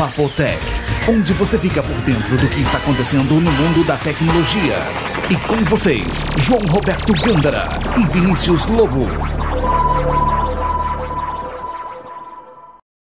[0.00, 0.58] Papotec,
[1.10, 4.76] onde você fica por dentro do que está acontecendo no mundo da tecnologia.
[5.28, 7.68] E com vocês, João Roberto Gândara
[8.00, 9.04] e Vinícius Lobo.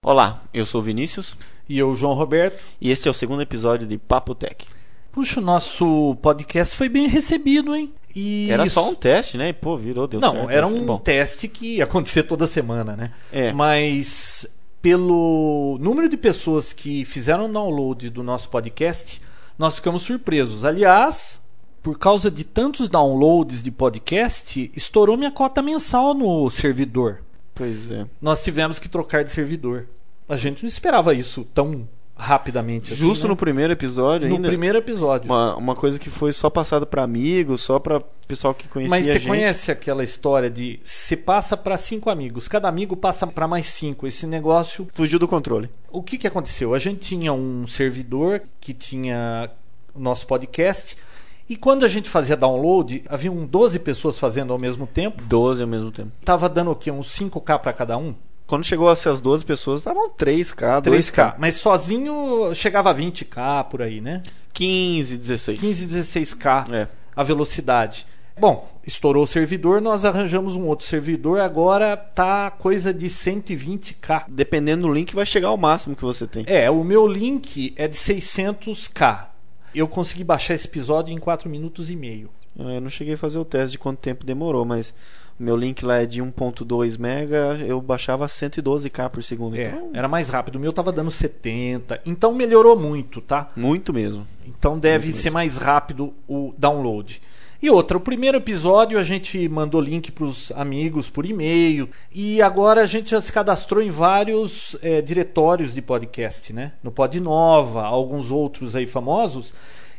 [0.05, 1.37] Olá, eu sou o Vinícius
[1.69, 2.61] E eu, João Roberto.
[2.80, 4.67] e este é o segundo episódio de Papo Tech.
[5.12, 7.93] Puxa, o nosso podcast foi bem recebido, hein?
[8.17, 9.51] E Era isso- só um teste, né?
[9.51, 10.51] E pô, virou, deu Não, certo.
[10.51, 10.99] era um bom.
[10.99, 13.12] teste que ia acontecer toda semana, né?
[13.33, 13.53] É.
[13.53, 14.49] Mas
[14.81, 19.21] pelo número de pessoas que fizeram download do nosso podcast,
[19.59, 20.64] nós ficamos surpresos.
[20.64, 21.41] Aliás,
[21.82, 27.22] por causa de tantos downloads de podcast, estourou minha cota mensal no servidor.
[27.55, 28.07] Pois é.
[28.21, 29.89] Nós tivemos que trocar de servidor.
[30.29, 31.89] A gente não esperava isso tão
[32.19, 33.28] rapidamente assim, Justo né?
[33.31, 34.48] no primeiro episódio no ainda.
[34.48, 35.31] primeiro episódio.
[35.31, 39.06] Uma, uma coisa que foi só passado pra amigos, só pra pessoal que conhecia Mas
[39.06, 43.67] você conhece aquela história de se passa para cinco amigos, cada amigo passa para mais
[43.67, 44.06] cinco.
[44.06, 45.70] Esse negócio, Fugiu do controle.
[45.91, 46.75] o que, que aconteceu?
[46.75, 49.50] A gente tinha um servidor que tinha
[49.94, 50.96] o nosso podcast
[51.48, 55.22] e quando a gente fazia download, haviam 12 pessoas fazendo ao mesmo tempo.
[55.22, 56.11] 12 ao mesmo tempo.
[56.22, 56.91] Tava dando o quê?
[56.91, 58.14] Uns 5k para cada um?
[58.48, 60.91] Quando chegou a ser as 12 pessoas, estavam 3K, 2K.
[60.91, 61.34] 3k.
[61.38, 64.22] Mas sozinho chegava a 20k por aí, né?
[64.55, 65.60] 15, 16.
[65.60, 66.88] 15, 16k É.
[67.14, 68.06] a velocidade.
[68.40, 74.24] Bom, estourou o servidor, nós arranjamos um outro servidor, agora tá coisa de 120k.
[74.28, 76.44] Dependendo do link, vai chegar ao máximo que você tem.
[76.46, 79.27] É, o meu link é de 600k.
[79.74, 82.30] Eu consegui baixar esse episódio em 4 minutos e meio.
[82.56, 84.94] Eu não cheguei a fazer o teste de quanto tempo demorou, mas
[85.39, 89.56] meu link lá é de 1.2 mega, eu baixava 112k por segundo.
[89.56, 90.56] É, Então, era mais rápido.
[90.56, 92.00] O meu tava dando 70.
[92.05, 93.50] Então melhorou muito, tá?
[93.55, 94.27] muito mesmo.
[94.47, 97.22] Então deve ser mais rápido o download.
[97.61, 102.41] E outra, o primeiro episódio a gente mandou link para os amigos por e-mail e
[102.41, 106.75] agora a gente já se cadastrou em vários eh, diretórios de podcast, né?
[106.84, 109.52] No Podnova, alguns outros aí famosos.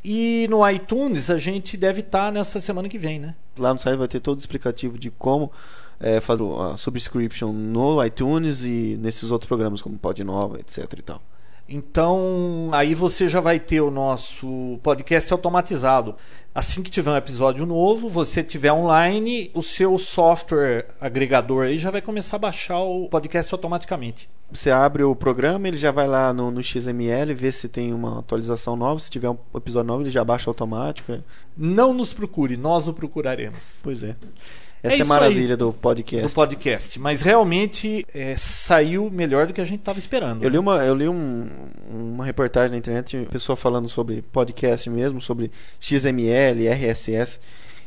[0.03, 3.35] E no iTunes a gente deve estar nessa semana que vem, né?
[3.57, 5.51] Lá no site vai ter todo o explicativo de como
[5.99, 11.21] é, fazer a subscription no iTunes e nesses outros programas como Podnova, etc e tal.
[11.71, 16.15] Então, aí você já vai ter o nosso podcast automatizado.
[16.53, 21.91] Assim que tiver um episódio novo, você tiver online, o seu software agregador aí já
[21.91, 24.27] vai começar a baixar o podcast automaticamente.
[24.51, 28.17] Você abre o programa, ele já vai lá no, no XML, vê se tem uma
[28.17, 28.99] atualização nova.
[28.99, 31.19] Se tiver um episódio novo, ele já baixa automático.
[31.55, 33.79] Não nos procure, nós o procuraremos.
[33.83, 34.15] Pois é.
[34.81, 36.27] Essa é, isso a maravilha do podcast.
[36.27, 36.99] Do podcast.
[36.99, 40.41] Mas realmente é, saiu melhor do que a gente estava esperando.
[40.43, 40.59] Eu li, né?
[40.59, 41.47] uma, eu li um-
[41.91, 47.39] uma reportagem na internet, uma pessoa falando sobre podcast mesmo, sobre XML, RSS.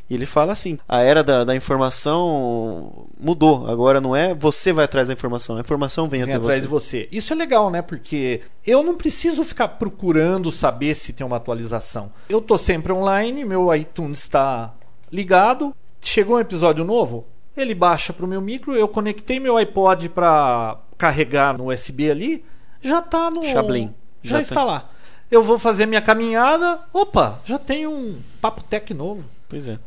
[0.09, 3.67] E ele fala assim: a era da, da informação mudou.
[3.69, 6.61] Agora não é você vai atrás da informação, a informação vem, Vem atrás você.
[6.61, 7.07] de você.
[7.11, 7.81] Isso é legal, né?
[7.81, 12.11] Porque eu não preciso ficar procurando saber se tem uma atualização.
[12.29, 14.73] Eu tô sempre online, meu iTunes está
[15.11, 15.73] ligado.
[16.03, 17.25] Chegou um episódio novo,
[17.55, 22.45] ele baixa pro meu micro, eu conectei meu iPod para carregar no USB ali,
[22.81, 23.93] já tá no Chablim.
[24.21, 24.65] Já, Já está tem.
[24.65, 24.89] lá.
[25.31, 29.23] Eu vou fazer minha caminhada, opa, já tem um papo tech novo.
[29.47, 29.79] Pois é.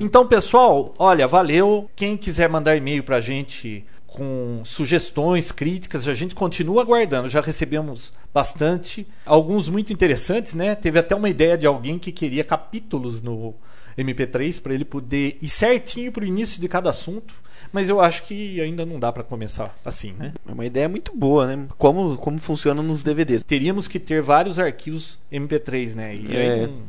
[0.00, 1.88] Então, pessoal, olha, valeu.
[1.94, 7.28] Quem quiser mandar e-mail pra gente com sugestões, críticas, a gente continua aguardando.
[7.28, 10.74] Já recebemos bastante, alguns muito interessantes, né?
[10.74, 13.54] Teve até uma ideia de alguém que queria capítulos no
[13.96, 17.34] MP3 para ele poder ir certinho pro início de cada assunto,
[17.72, 20.32] mas eu acho que ainda não dá para começar assim, né?
[20.48, 21.66] É uma ideia muito boa, né?
[21.78, 23.42] Como, como funciona nos DVDs.
[23.42, 26.14] Teríamos que ter vários arquivos MP3, né?
[26.14, 26.66] E aí É.
[26.66, 26.82] não-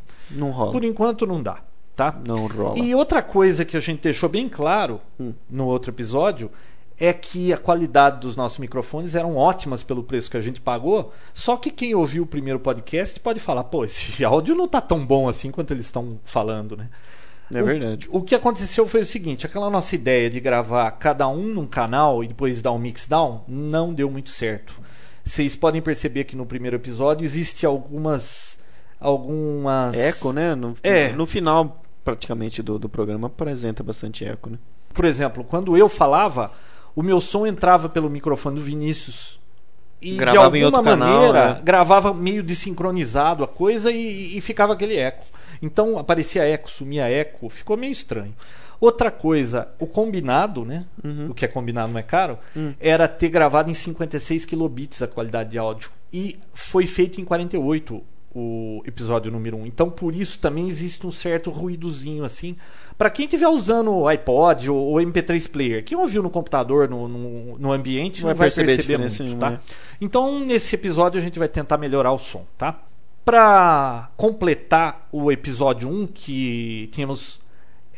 [0.48, 0.72] Não rola.
[0.72, 1.62] por enquanto não dá,
[1.96, 2.20] tá?
[2.28, 2.78] Não rola.
[2.80, 5.34] E outra coisa que a gente deixou bem claro Hum.
[5.50, 6.52] no outro episódio
[7.00, 11.14] é que a qualidade dos nossos microfones eram ótimas pelo preço que a gente pagou.
[11.34, 15.06] Só que quem ouviu o primeiro podcast pode falar, pô, esse áudio não tá tão
[15.06, 16.90] bom assim quanto eles estão falando, né?
[17.54, 18.08] É O- verdade.
[18.12, 22.24] O que aconteceu foi o seguinte: aquela nossa ideia de gravar cada um num canal
[22.24, 24.82] e depois dar um mix down não deu muito certo.
[25.24, 28.58] Vocês podem perceber que no primeiro episódio existe algumas
[29.00, 30.56] algumas Eco, né?
[30.56, 31.10] No, É.
[31.14, 34.58] no final, praticamente, do, do programa apresenta bastante eco, né?
[34.94, 36.52] Por exemplo, quando eu falava,
[36.98, 39.40] o meu som entrava pelo microfone do Vinícius.
[40.02, 41.62] E Gravava de alguma outro canal, maneira né?
[41.64, 45.24] gravava meio desincronizado a coisa e, e ficava aquele eco.
[45.62, 48.34] Então aparecia eco, sumia eco, ficou meio estranho.
[48.80, 50.86] Outra coisa, o combinado, né?
[51.04, 51.30] Uhum.
[51.30, 52.74] O que é combinado não é caro, Hum.
[52.80, 55.92] era ter gravado em 56 kilobits a qualidade de áudio.
[56.12, 58.04] E foi feito em 48
[58.40, 59.66] o episódio número 1.
[59.66, 62.56] Então, por isso também existe um certo ruídozinho assim.
[62.98, 67.08] Para quem estiver usando o iPod ou o MP3 player, quem ouviu no computador, no,
[67.08, 69.50] no, no ambiente, não, Vai vai perceber perceber, muito, nenhuma, tá?
[69.52, 69.60] né?
[70.02, 72.80] Então, nesse episódio a gente vai tentar melhorar o som, tá?
[73.24, 77.40] Para completar o episódio 1 que tínhamos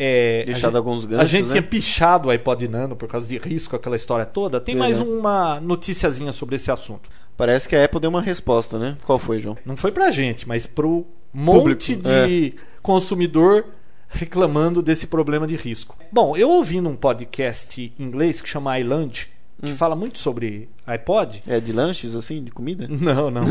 [0.02, 1.52] é, Deixado a gente, alguns a ganchos, gente né?
[1.52, 4.60] tinha pichado o iPod Nano por causa de risco, aquela história toda.
[4.60, 5.20] Tem mais Uhum.
[5.20, 7.10] uma noticiazinha sobre esse assunto.
[7.40, 8.98] Parece que a Apple deu uma resposta, né?
[9.06, 9.58] Qual foi, João?
[9.66, 12.28] Não foi pra gente, mas pro monte Público, é.
[12.28, 13.66] de consumidor
[14.10, 15.98] reclamando desse problema de risco.
[16.12, 19.30] Bom, eu ouvi num podcast em inglês que chama iLunch,
[19.64, 19.68] Hum.
[19.68, 21.42] que fala muito sobre iPod.
[21.48, 22.88] É de lanches, assim, de comida?
[22.92, 23.46] Não, não.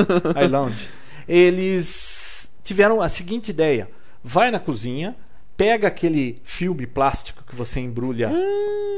[0.42, 0.88] iLounge.
[1.28, 3.90] Eles tiveram a seguinte ideia:
[4.22, 5.14] vai na cozinha,
[5.56, 8.30] pega aquele filme plástico que você embrulha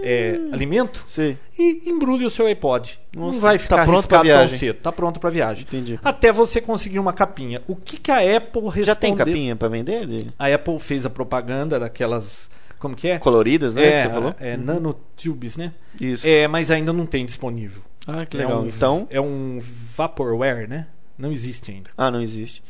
[0.02, 2.98] é, alimento Sei, e embrulha o seu iPod.
[3.14, 4.58] não Nossa, vai tá ficar pronto pra arriscado tão viagem.
[4.58, 4.76] cedo.
[4.76, 5.64] Tá pronto para viagem.
[5.64, 6.00] entendi.
[6.02, 7.62] Até você conseguir uma capinha.
[7.66, 8.84] O que, que a Apple respondeu?
[8.84, 10.06] Já tem capinha pra vender?
[10.06, 10.26] De...
[10.38, 12.48] A Apple fez a propaganda daquelas.
[12.78, 13.18] Como que é?
[13.18, 13.92] Coloridas, né?
[13.92, 14.34] que você falou?
[14.38, 15.72] é nanotubes, né?
[16.00, 16.26] Isso.
[16.26, 17.82] É, mas ainda não tem disponível.
[18.06, 18.62] Ah, que É legal.
[18.62, 19.06] um- Então.
[19.10, 20.86] É um Vaporware, né?
[21.18, 21.90] Não existe ainda.
[21.96, 22.62] Ah, não existe.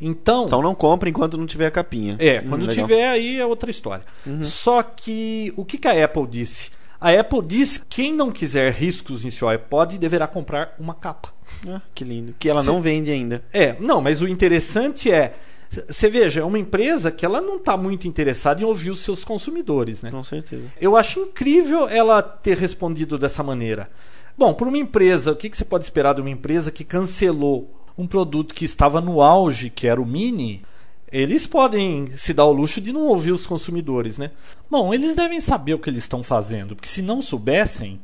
[0.00, 2.16] Então, Então não compra enquanto não tiver a capinha.
[2.18, 2.74] é, Hum, quando legal.
[2.86, 4.04] tiver aí é outra história.
[4.26, 4.42] Uhum.
[4.42, 6.70] Só que o que, que a Apple disse?
[7.00, 11.32] A Apple disse que quem não quiser riscos em seu iPod deverá comprar uma capa.
[11.68, 12.34] Ah, que lindo.
[12.38, 13.42] Que ela Se- não vende ainda.
[13.52, 15.34] É, não, mas o interessante é.
[15.86, 19.22] Você veja, é uma empresa que ela não está muito interessada em ouvir os seus
[19.24, 20.10] consumidores, né?
[20.10, 20.64] Com certeza.
[20.80, 23.88] Eu acho incrível ela ter respondido dessa maneira.
[24.36, 27.70] Bom, para uma empresa, o que, que você pode esperar de uma empresa que cancelou
[27.98, 30.62] um produto que estava no auge, que era o Mini?
[31.10, 34.30] Eles podem se dar o luxo de não ouvir os consumidores, né?
[34.70, 37.98] Bom, eles devem saber o que eles estão fazendo, porque se não soubessem,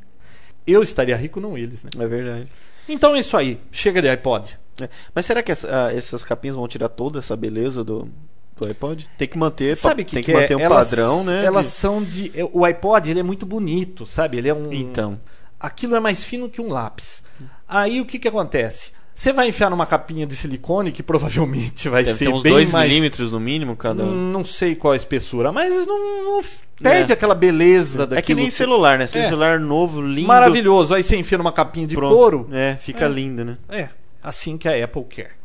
[0.66, 1.90] eu estaria rico, não eles, né?
[1.98, 2.48] É verdade.
[2.88, 3.60] Então é isso aí.
[3.70, 4.58] Chega de iPod.
[4.80, 4.88] É.
[5.14, 8.08] Mas será que essa- ah, essas capinhas vão tirar toda essa beleza do,
[8.56, 9.06] do iPod?
[9.18, 10.56] Tem que manter, Sabe o tem que, que, que manter é?
[10.56, 11.44] um Elas- padrão, né?
[11.44, 12.32] Elas de- são de.
[12.52, 14.38] O iPod ele é muito bonito, sabe?
[14.38, 14.72] Ele é um.
[14.72, 15.20] Então.
[15.60, 17.22] Aquilo é mais fino que um lápis.
[17.68, 18.92] Aí o que, que acontece?
[19.14, 22.52] Você vai enfiar numa capinha de silicone que provavelmente vai Deve ser ter uns bem
[22.52, 22.88] 2 mais.
[22.90, 24.02] milímetros no mínimo cada.
[24.02, 26.40] Hum, Não sei qual a espessura, mas não, não
[26.82, 28.26] perde aquela beleza é daquilo.
[28.26, 29.06] que nem celular, né?
[29.06, 29.22] Você É.
[29.22, 30.26] um celular novo, lindo.
[30.26, 30.94] Maravilhoso.
[30.94, 32.12] Aí você enfia numa capinha de pronto.
[32.14, 32.48] couro.
[32.50, 33.08] É, fica É.
[33.08, 33.56] lindo, né?
[33.68, 33.88] É,
[34.20, 35.36] assim que a Apple quer.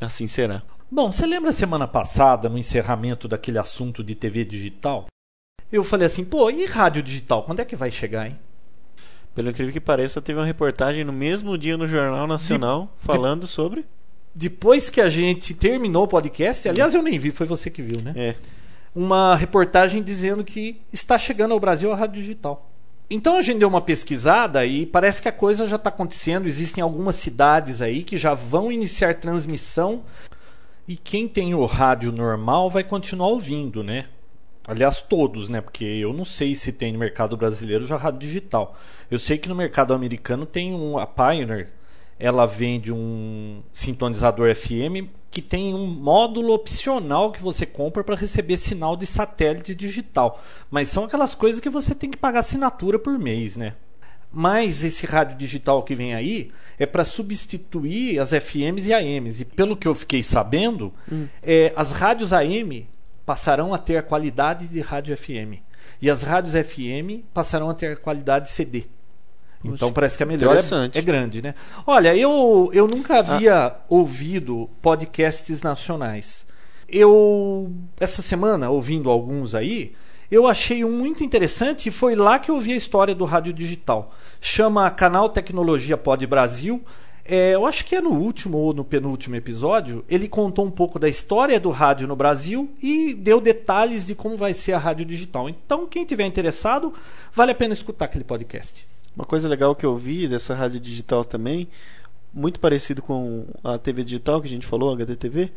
[0.00, 0.62] Assim será.
[0.88, 5.06] Bom, você lembra semana passada, no encerramento daquele assunto de TV digital?
[5.72, 7.42] Eu falei assim, pô, e rádio digital?
[7.42, 8.38] Quando é que vai chegar, hein?
[9.36, 13.84] Pelo incrível que pareça, teve uma reportagem no mesmo dia no Jornal Nacional falando sobre.
[14.34, 18.00] Depois que a gente terminou o podcast, aliás, eu nem vi, foi você que viu,
[18.00, 18.14] né?
[18.16, 18.34] É.
[18.94, 22.70] Uma reportagem dizendo que está chegando ao Brasil a rádio digital.
[23.10, 26.46] Então a gente deu uma pesquisada e parece que a coisa já está acontecendo.
[26.46, 30.02] Existem algumas cidades aí que já vão iniciar transmissão
[30.88, 34.06] e quem tem o rádio normal vai continuar ouvindo, né?
[34.66, 35.60] Aliás, todos, né?
[35.60, 38.76] Porque eu não sei se tem no mercado brasileiro já rádio digital.
[39.10, 41.68] Eu sei que no mercado americano tem um, a Pioneer,
[42.18, 48.56] ela vende um sintonizador FM que tem um módulo opcional que você compra para receber
[48.56, 50.42] sinal de satélite digital.
[50.70, 53.74] Mas são aquelas coisas que você tem que pagar assinatura por mês, né?
[54.32, 56.48] Mas esse rádio digital que vem aí
[56.78, 59.40] é para substituir as FMs e AMs.
[59.40, 60.92] E pelo que eu fiquei sabendo,
[61.42, 62.86] é, as rádios AM
[63.26, 65.60] passarão a ter a qualidade de rádio FM.
[66.00, 68.84] E as rádios FM passarão a ter a qualidade CD.
[69.64, 71.54] Então parece que a melhor é, é grande, né?
[71.86, 76.46] Olha, eu, eu nunca havia ouvido podcasts nacionais.
[76.88, 79.92] Eu, essa semana, ouvindo alguns aí,
[80.30, 83.52] eu achei um muito interessante e foi lá que eu ouvi a história do rádio
[83.52, 84.14] digital.
[84.40, 86.80] Chama Canal Tecnologia Pod Brasil.
[87.28, 90.04] É, eu acho que é no último ou no penúltimo episódio.
[90.08, 94.36] Ele contou um pouco da história do rádio no Brasil e deu detalhes de como
[94.36, 95.48] vai ser a rádio digital.
[95.48, 96.92] Então, quem tiver interessado,
[97.32, 98.86] vale a pena escutar aquele podcast.
[99.14, 101.68] Uma coisa legal que eu vi dessa rádio digital também,
[102.32, 105.50] muito parecido com a TV digital que a gente falou, HDTV,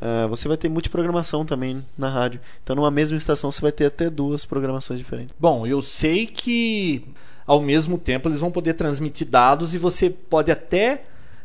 [0.00, 2.40] ah, você vai ter multiprogramação também na rádio.
[2.62, 5.34] Então, numa mesma estação, você vai ter até duas programações diferentes.
[5.38, 7.04] Bom, eu sei que
[7.48, 11.02] ao mesmo tempo eles vão poder transmitir dados e você pode até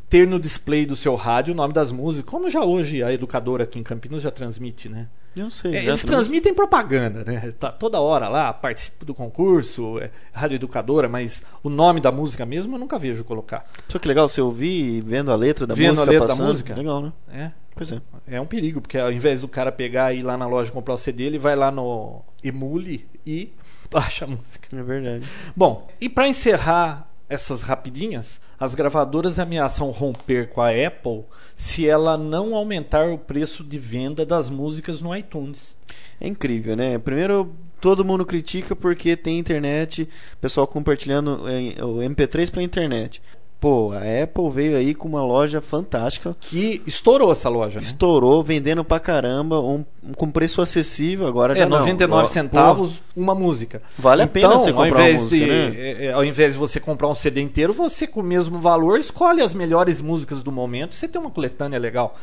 [0.09, 3.63] ter no display do seu rádio o nome das músicas, como já hoje a educadora
[3.63, 5.07] aqui em Campinas já transmite, né?
[5.35, 5.71] Eu não sei.
[5.71, 6.05] É, eles transmite?
[6.07, 7.51] transmitem propaganda, né?
[7.59, 12.45] Tá toda hora lá, participo do concurso, é, rádio educadora, mas o nome da música
[12.45, 13.65] mesmo eu nunca vejo colocar.
[13.87, 16.47] Só que legal, você ouvir vendo a letra da Vendo a música letra da passando.
[16.47, 16.75] música?
[16.75, 17.13] Legal, né?
[17.31, 17.99] É, Pois é.
[18.27, 20.93] é um perigo, porque ao invés do cara pegar e ir lá na loja comprar
[20.93, 23.51] o CD, ele vai lá no Emule e
[23.93, 24.67] baixa a música.
[24.77, 25.25] É verdade.
[25.55, 31.23] Bom, e para encerrar essas rapidinhas, as gravadoras ameaçam romper com a Apple
[31.55, 35.77] se ela não aumentar o preço de venda das músicas no iTunes.
[36.19, 36.97] É incrível, né?
[36.97, 40.07] Primeiro, todo mundo critica porque tem internet,
[40.39, 43.21] pessoal compartilhando eh, o MP3 pela internet.
[43.63, 46.35] Pô, a Apple veio aí com uma loja fantástica.
[46.37, 47.85] Que estourou essa loja, né?
[47.85, 49.85] Estourou, vendendo pra caramba, um,
[50.17, 51.79] com preço acessível agora É, já não.
[51.79, 53.81] 99 Ó, centavos uma música.
[53.97, 55.71] Vale a pena então, você comprar ao invés uma música, de, né?
[55.77, 58.99] é, é, Ao invés de você comprar um CD inteiro, você com o mesmo valor
[58.99, 62.17] escolhe as melhores músicas do momento você tem uma coletânea legal.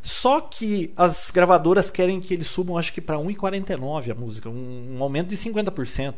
[0.00, 4.96] Só que as gravadoras querem que eles subam, acho que para 1,49 a música, um,
[4.96, 6.14] um aumento de 50%.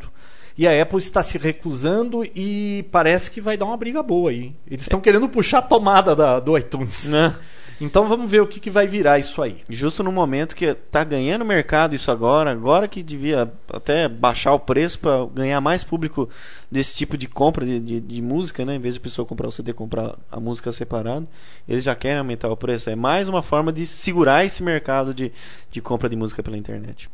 [0.59, 4.53] E a Apple está se recusando e parece que vai dar uma briga boa aí.
[4.69, 7.05] Eles estão querendo puxar a tomada da- do iTunes.
[7.05, 7.33] Né?
[7.81, 9.59] Então vamos ver o que, que vai virar isso aí.
[9.71, 14.59] Justo no momento que tá ganhando mercado isso agora, agora que devia até baixar o
[14.59, 16.29] preço para ganhar mais público
[16.69, 18.75] desse tipo de compra de, de, de música, né?
[18.75, 21.29] Em vez de a pessoa comprar o CD, comprar a música separado,
[21.69, 22.91] eles já querem aumentar o preço.
[22.91, 25.31] É mais uma forma de segurar esse mercado de,
[25.71, 27.09] de compra de música pela internet.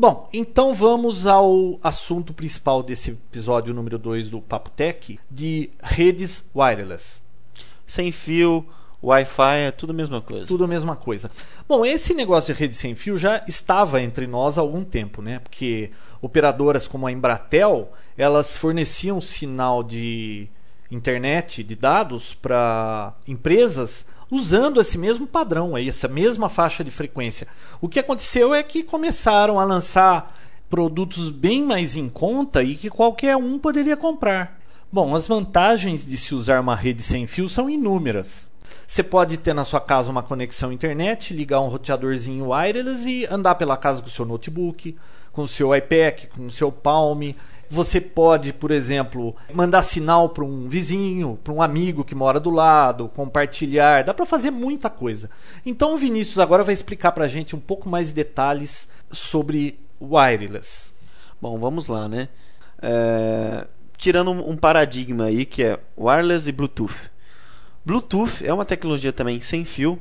[0.00, 6.48] Bom, então vamos ao assunto principal desse episódio número 2 do Papo Tech, de redes
[6.56, 7.20] wireless.
[7.86, 8.64] Sem fio,
[9.02, 10.46] Wi-Fi, é tudo a mesma coisa.
[10.46, 11.30] Tudo a mesma coisa.
[11.68, 15.38] Bom, esse negócio de rede sem fio já estava entre nós há algum tempo, né?
[15.38, 15.90] Porque
[16.22, 20.48] operadoras como a Embratel, elas forneciam sinal de
[20.90, 27.48] internet, de dados para empresas usando esse mesmo padrão essa mesma faixa de frequência.
[27.80, 30.36] O que aconteceu é que começaram a lançar
[30.68, 34.60] produtos bem mais em conta e que qualquer um poderia comprar.
[34.92, 38.50] Bom, as vantagens de se usar uma rede sem fio são inúmeras.
[38.86, 43.54] Você pode ter na sua casa uma conexão internet, ligar um roteadorzinho wireless e andar
[43.54, 44.96] pela casa com o seu notebook,
[45.32, 47.32] com o seu iPad, com o seu Palm.
[47.72, 52.50] Você pode, por exemplo, mandar sinal para um vizinho, para um amigo que mora do
[52.50, 54.02] lado, compartilhar.
[54.02, 55.30] Dá para fazer muita coisa.
[55.64, 59.78] Então o Vinícius agora vai explicar para a gente um pouco mais de detalhes sobre
[60.02, 60.92] wireless.
[61.40, 62.28] Bom, vamos lá, né?
[62.82, 67.10] É, Tirando um paradigma aí que é wireless e Bluetooth.
[67.84, 69.98] Bluetooth é uma tecnologia também sem fio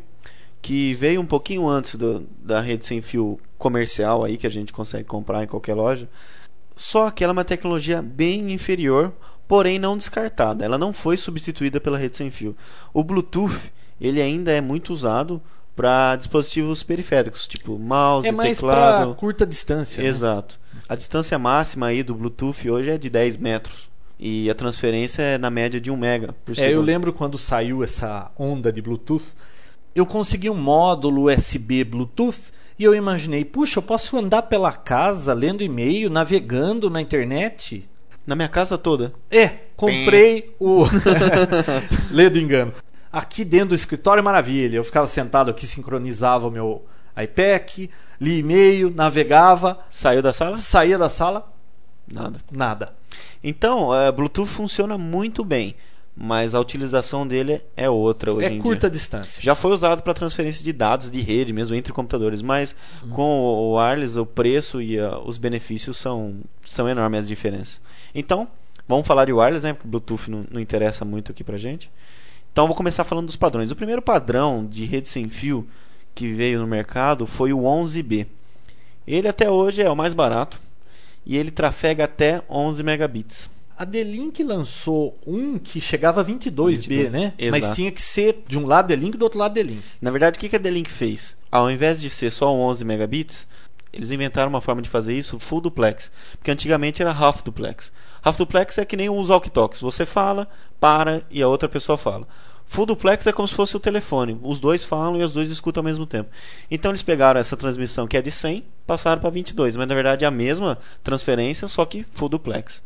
[0.61, 4.73] que veio um pouquinho antes do- da rede sem fio comercial aí que a gente
[4.73, 6.09] consegue comprar em qualquer loja.
[6.81, 9.11] Só que ela é uma tecnologia bem inferior,
[9.49, 10.63] porém não descartada.
[10.63, 12.55] Ela não foi substituída pela rede sem fio.
[12.93, 13.69] O Bluetooth
[13.99, 15.41] ele ainda é muito usado
[15.75, 19.13] para dispositivos periféricos, tipo mouse, É mais teclado.
[19.15, 20.01] curta distância.
[20.01, 20.07] né?
[20.07, 20.57] Exato.
[20.87, 23.89] A distância máxima aí do Bluetooth hoje é de 10 metros.
[24.17, 26.73] E a transferência é na média de 1 mega por É, segundo.
[26.75, 29.33] eu lembro quando saiu essa onda de Bluetooth,
[29.93, 35.33] eu consegui um módulo USB Bluetooth e eu imaginei, puxa, eu posso andar pela casa
[35.33, 37.87] lendo e-mail, navegando na internet?
[38.25, 39.11] Na minha casa toda.
[39.29, 40.85] É, comprei o.
[42.09, 42.73] Lê do engano.
[43.11, 44.77] Aqui dentro do escritório, maravilha.
[44.77, 46.85] Eu ficava sentado aqui, sincronizava o meu
[47.21, 47.89] iPad,
[48.21, 50.55] li e-mail, navegava, Saiu da sala?
[50.57, 51.51] saía da sala,
[52.11, 52.39] Nada.
[52.51, 52.93] nada.
[53.43, 55.75] Então, é, Bluetooth funciona muito bem,
[56.21, 58.97] mas a utilização dele é outra hoje é em curta dia.
[58.97, 59.41] distância.
[59.41, 62.75] Já foi usado para transferência de dados de rede, mesmo entre computadores, mas
[63.11, 67.79] com o wireless, o preço e ah, os benefícios são, são enormes as diferenças.
[68.13, 68.49] Então,
[68.85, 69.71] vamos falar de wireless, né?
[69.71, 71.89] Porque Bluetooth não, não interessa muito aqui pra gente.
[72.51, 73.71] Então, vou começar falando dos padrões.
[73.71, 75.65] O primeiro padrão de rede sem fio
[76.13, 78.27] que veio no mercado foi o 11B.
[79.07, 80.61] Ele até hoje é o mais barato
[81.25, 83.49] e ele trafega até 11 megabits.
[83.79, 87.33] A D-Link lançou um que chegava a 22B, 22, né?
[87.39, 87.65] exato.
[87.65, 89.81] Mas tinha que ser de um lado D-Link e do outro lado D-Link.
[90.01, 91.37] Na verdade, o que a D-Link fez?
[91.49, 93.47] Ao invés de ser só 11 megabits,
[93.93, 96.11] eles inventaram uma forma de fazer isso full duplex.
[96.33, 97.89] Porque antigamente era half duplex.
[98.21, 99.79] Half duplex é que nem os walkie-talkies.
[99.79, 102.27] Você fala, para e a outra pessoa fala.
[102.65, 104.37] Full duplex é como se fosse o telefone.
[104.43, 106.29] Os dois falam e os dois escutam ao mesmo tempo.
[106.69, 109.77] Então eles pegaram essa transmissão que é de 100, passaram para 22.
[109.77, 112.81] Mas na verdade é a mesma transferência, só que full duplex.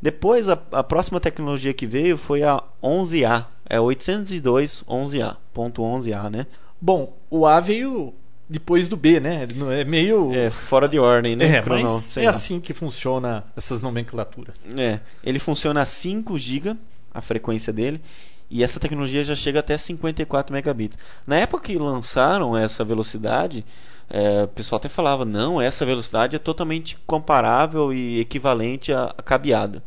[0.00, 3.46] Depois a, a próxima tecnologia que veio foi a 11A.
[3.68, 5.36] É 802 11A.
[5.52, 6.46] Ponto 11A, né?
[6.80, 8.14] Bom, o A veio
[8.48, 9.46] depois do B, né?
[9.78, 10.32] É meio.
[10.34, 11.46] É, fora de ordem, né?
[11.58, 12.30] É, Crono- mas é lá.
[12.30, 14.60] assim que funciona essas nomenclaturas.
[14.76, 16.76] É, ele funciona a 5 GB,
[17.12, 18.00] a frequência dele,
[18.48, 20.96] e essa tecnologia já chega até 54 megabits.
[21.26, 23.64] Na época que lançaram essa velocidade,
[24.10, 29.22] é, o pessoal até falava, não, essa velocidade é totalmente comparável e equivalente à, à
[29.22, 29.82] cabeada.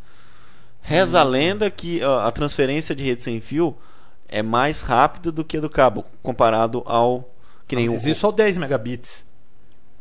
[0.82, 1.22] Reza Hum.
[1.22, 3.76] a lenda que ó, a transferência de rede sem fio
[4.28, 7.30] é mais rápida do que a do cabo, comparado ao...
[7.68, 9.26] Que nem Mas o, isso ao 10 megabits.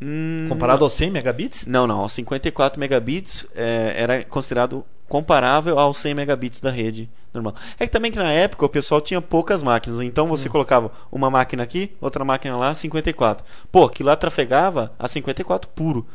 [0.00, 1.66] Hum, Comparado aos 100 megabits?
[1.66, 2.00] Não, não.
[2.00, 7.52] Aos 54 megabits é, era considerado comparável aos 100 megabits da rede normal.
[7.80, 10.52] É que também que na época o pessoal tinha poucas máquinas, então você hum.
[10.52, 13.44] colocava uma máquina aqui, outra máquina lá, 54.
[13.72, 16.06] Pô, que lá trafegava a 54 puro.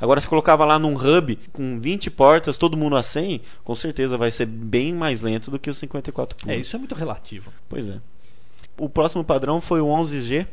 [0.00, 4.16] Agora, se colocava lá num hub com 20 portas, todo mundo a 100, com certeza
[4.16, 6.50] vai ser bem mais lento do que o 54 puro.
[6.50, 7.52] É, isso é muito relativo.
[7.68, 7.98] Pois é.
[8.78, 10.46] O próximo padrão foi o 11G,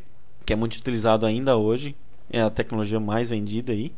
[0.46, 1.96] que é muito utilizado ainda hoje.
[2.31, 3.91] É a tecnologia mais vendida aí.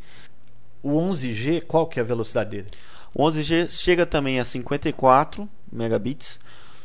[0.82, 2.68] O 11G, qual que é a velocidade dele?
[3.16, 6.40] O 11G chega também a 54 megabits,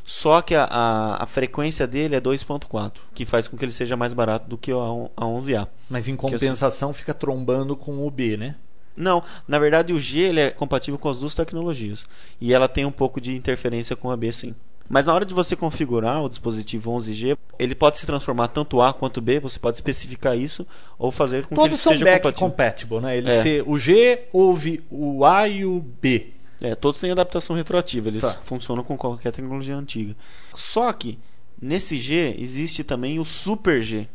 [0.04, 3.96] só que a, a, a frequência dele é 2.4, que faz com que ele seja
[3.96, 5.68] mais barato do que a, a 11A.
[5.88, 6.94] Mas em compensação eu...
[6.94, 8.56] fica trombando com o B, né?
[8.96, 12.06] Não, na verdade o G ele é compatível com as duas tecnologias.
[12.40, 14.54] E ela tem um pouco de interferência com a B sim.
[14.88, 18.92] Mas na hora de você configurar o dispositivo 11G, ele pode se transformar tanto A
[18.92, 20.66] quanto B, você pode especificar isso
[20.98, 22.48] ou fazer com Todos que ele seja compatível.
[22.48, 23.18] compatible, né?
[23.18, 23.42] Ele é.
[23.42, 26.32] ser, o G ouve o A e o B.
[26.60, 28.32] É, todos têm adaptação retroativa, eles tá.
[28.32, 30.16] funcionam com qualquer tecnologia antiga.
[30.54, 31.18] Só que
[31.60, 34.08] nesse G existe também o Super G,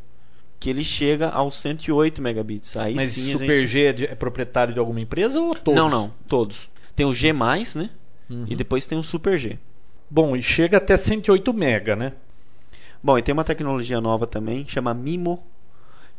[0.60, 2.76] que ele chega aos 108 megabits.
[2.76, 3.68] Aí Mas sim, Super gente...
[3.68, 5.80] G é, de, é, proprietário de alguma empresa ou todos?
[5.80, 6.70] Não, não, todos.
[6.96, 7.90] Tem o G+, né?
[8.30, 8.46] Uhum.
[8.48, 9.60] E depois tem o Super G.
[10.16, 12.14] Bom, e chega até 108 mega, né?
[13.02, 15.44] Bom, e tem uma tecnologia nova também, chama MIMO,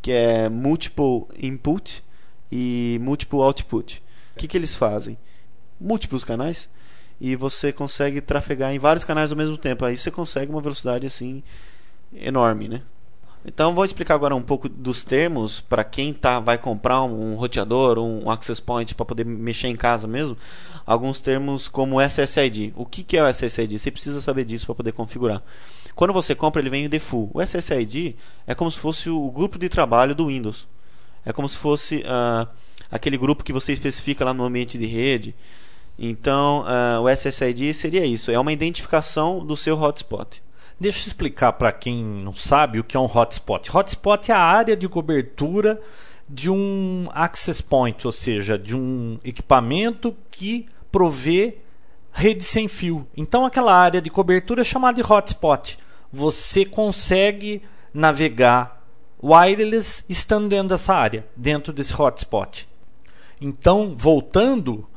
[0.02, 2.02] que é Multiple Input
[2.50, 4.02] e Multiple Output.
[4.34, 5.16] O que, que eles fazem?
[5.80, 6.68] Múltiplos canais
[7.20, 9.84] e você consegue trafegar em vários canais ao mesmo tempo.
[9.84, 11.40] Aí você consegue uma velocidade assim
[12.12, 12.82] enorme, né?
[13.46, 17.98] Então vou explicar agora um pouco dos termos para quem tá vai comprar um roteador,
[17.98, 20.36] um access point para poder mexer em casa mesmo.
[20.86, 22.72] Alguns termos como SSID.
[22.74, 23.78] O que, que é o SSID?
[23.78, 25.42] Você precisa saber disso para poder configurar.
[25.94, 27.30] Quando você compra, ele vem em default.
[27.34, 30.66] O SSID é como se fosse o grupo de trabalho do Windows.
[31.24, 32.48] É como se fosse uh,
[32.90, 35.34] aquele grupo que você especifica lá no ambiente de rede.
[35.98, 38.30] Então, uh, o SSID seria isso.
[38.30, 40.42] É uma identificação do seu hotspot.
[40.78, 43.70] Deixa eu explicar para quem não sabe o que é um hotspot.
[43.74, 45.80] Hotspot é a área de cobertura
[46.28, 51.58] de um access point, ou seja, de um equipamento que provê
[52.12, 53.06] rede sem fio.
[53.16, 55.78] Então, aquela área de cobertura é chamada de hotspot.
[56.12, 57.62] Você consegue
[57.92, 58.82] navegar
[59.22, 62.68] wireless estando dentro dessa área, dentro desse hotspot.
[63.40, 64.88] Então, voltando,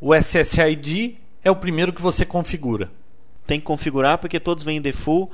[0.00, 2.90] o SSID é o primeiro que você configura
[3.46, 5.30] tem que configurar porque todos vêm em default.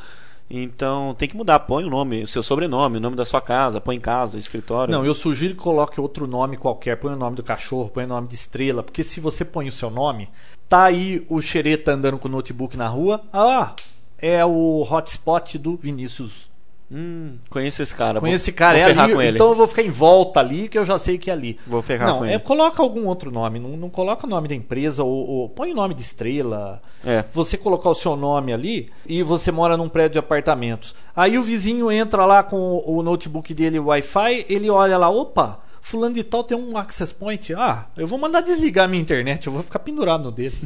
[0.54, 3.80] Então tem que mudar, põe o nome, o seu sobrenome, o nome da sua casa,
[3.80, 4.92] põe em casa, escritório.
[4.92, 8.08] Não, eu sugiro que coloque outro nome qualquer, põe o nome do cachorro, põe o
[8.08, 10.28] nome de estrela, porque se você põe o seu nome,
[10.68, 13.74] tá aí o xereta andando com o notebook na rua, ah,
[14.18, 16.51] é o hotspot do Vinícius
[16.94, 18.20] Hum, conheço esse cara.
[18.20, 20.98] Conheço esse cara, é ali, então eu vou ficar em volta ali, que eu já
[20.98, 21.58] sei que é ali.
[21.66, 22.38] Vou ferrar não, com é, ele.
[22.40, 25.74] Coloca algum outro nome, não, não coloca o nome da empresa, ou, ou põe o
[25.74, 26.82] nome de estrela.
[27.02, 27.24] É.
[27.32, 30.94] Você colocar o seu nome ali e você mora num prédio de apartamentos.
[31.16, 35.60] Aí o vizinho entra lá com o, o notebook dele Wi-Fi, ele olha lá, opa,
[35.80, 37.54] fulano de tal tem um access point.
[37.54, 40.56] Ah, eu vou mandar desligar minha internet, eu vou ficar pendurado no dele.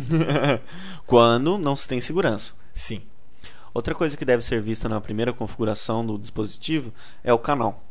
[1.07, 2.53] Quando não se tem segurança.
[2.75, 3.03] Sim.
[3.77, 7.85] Outra coisa que deve ser vista na primeira configuração do dispositivo é o canal.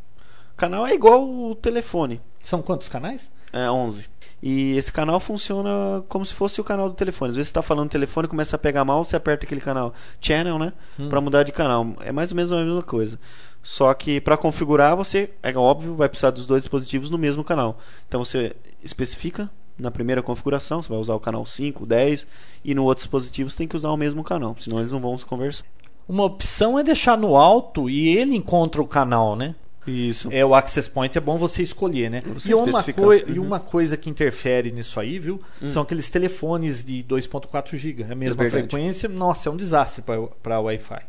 [0.51, 2.19] O canal é igual o telefone.
[2.41, 3.31] São quantos canais?
[3.53, 4.09] É 11.
[4.41, 5.69] E esse canal funciona
[6.09, 7.29] como se fosse o canal do telefone.
[7.29, 10.57] Às vezes você está falando telefone, começa a pegar mal, você aperta aquele canal channel,
[10.57, 10.73] né?
[10.97, 11.07] Hum.
[11.07, 11.95] Para mudar de canal.
[11.99, 13.19] É mais ou menos a mesma coisa.
[13.61, 17.77] Só que para configurar, você, é óbvio, vai precisar dos dois dispositivos no mesmo canal.
[18.07, 22.27] Então você especifica na primeira configuração, você vai usar o canal 5, 10,
[22.63, 25.17] e no outro dispositivo você tem que usar o mesmo canal, senão eles não vão
[25.17, 25.65] se conversar.
[26.07, 29.55] Uma opção é deixar no alto e ele encontra o canal, né?
[29.87, 30.29] Isso.
[30.31, 32.23] É o access point é bom você escolher, né?
[32.33, 33.33] Você e, uma uhum.
[33.35, 35.39] e uma coisa que interfere nisso aí, viu?
[35.61, 35.67] Hum.
[35.67, 39.07] São aqueles telefones de 2.4 GB, a mesma é frequência.
[39.07, 40.03] Nossa, é um desastre
[40.41, 41.01] para Wi-Fi.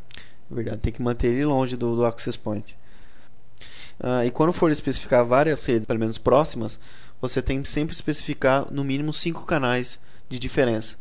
[0.50, 2.76] É verdade, tem que manter ele longe do, do access point.
[3.98, 6.79] Uh, e quando for especificar várias redes, pelo menos próximas,
[7.20, 9.98] você tem que sempre especificar no mínimo cinco canais
[10.29, 10.96] de diferença.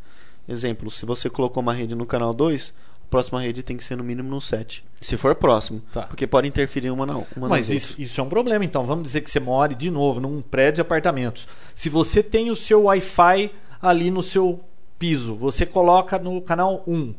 [0.47, 2.73] Exemplo, se você colocou uma rede no canal 2,
[3.05, 4.83] a próxima rede tem que ser no mínimo no 7.
[5.01, 5.81] Se for próximo.
[5.91, 6.03] Tá.
[6.03, 8.85] Porque pode interferir uma na uma Mas isso, isso, é um problema, então.
[8.85, 11.47] Vamos dizer que você mora de novo num prédio de apartamentos.
[11.73, 13.51] Se você tem o seu Wi-Fi
[13.81, 14.59] ali no seu
[14.99, 17.13] piso, você coloca no canal 1.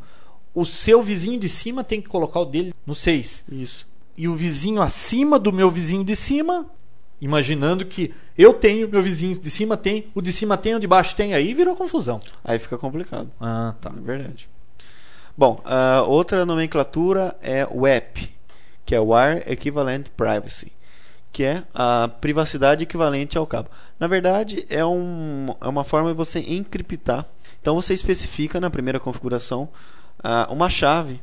[0.55, 3.45] O seu vizinho de cima tem que colocar o dele no 6.
[3.51, 3.87] Isso.
[4.17, 6.67] E o vizinho acima do meu vizinho de cima
[7.21, 10.87] Imaginando que eu tenho, meu vizinho de cima tem, o de cima tem, o de
[10.87, 12.21] baixo tem, aí virou confusão.
[12.45, 13.31] Aí fica complicado.
[13.41, 13.91] Ah, tá.
[13.97, 14.49] É verdade.
[15.37, 18.35] Bom, uh, outra nomenclatura é o WEP,
[18.85, 20.73] que é Wire Equivalent Privacy,
[21.33, 23.69] que é a privacidade equivalente ao cabo.
[23.99, 27.27] Na verdade, é, um, é uma forma de você encriptar
[27.61, 29.69] Então você especifica na primeira configuração
[30.21, 31.21] uh, uma chave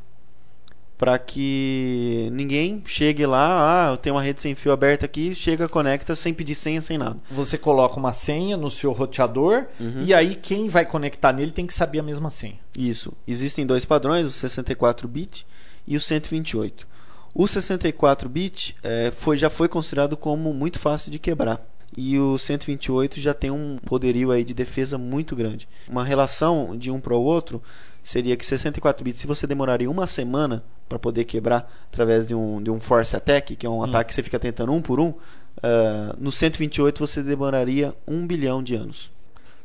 [0.96, 5.68] para que ninguém chegue lá, ah, eu tenho uma rede sem fio aberta aqui, chega,
[5.68, 7.18] conecta sem pedir senha, sem nada.
[7.30, 10.04] Você coloca uma senha no seu roteador uhum.
[10.04, 12.58] e aí quem vai conectar nele tem que saber a mesma senha.
[12.78, 13.12] Isso.
[13.26, 15.46] Existem dois padrões, o 64 bit
[15.86, 16.86] e o 128.
[17.34, 22.36] O 64 bit é, foi, já foi considerado como muito fácil de quebrar e o
[22.36, 25.68] 128 já tem um poderio aí de defesa muito grande.
[25.88, 27.62] Uma relação de um para o outro
[28.04, 32.62] seria que 64 bits, se você demoraria uma semana para poder quebrar através de um,
[32.62, 33.84] de um force attack, que é um hum.
[33.84, 38.62] ataque que você fica tentando um por um, uh, no 128 você demoraria um bilhão
[38.62, 39.10] de anos.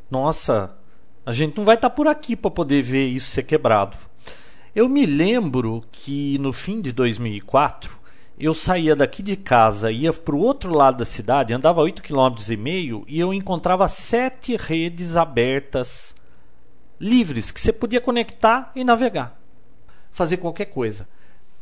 [0.09, 0.73] Nossa,
[1.25, 3.97] a gente não vai estar tá por aqui para poder ver isso ser quebrado.
[4.73, 7.99] Eu me lembro que no fim de 2004
[8.39, 12.37] eu saía daqui de casa, ia para o outro lado da cidade, andava 8 km
[12.49, 16.15] e meio e eu encontrava sete redes abertas
[16.99, 19.39] livres que você podia conectar e navegar,
[20.11, 21.07] fazer qualquer coisa.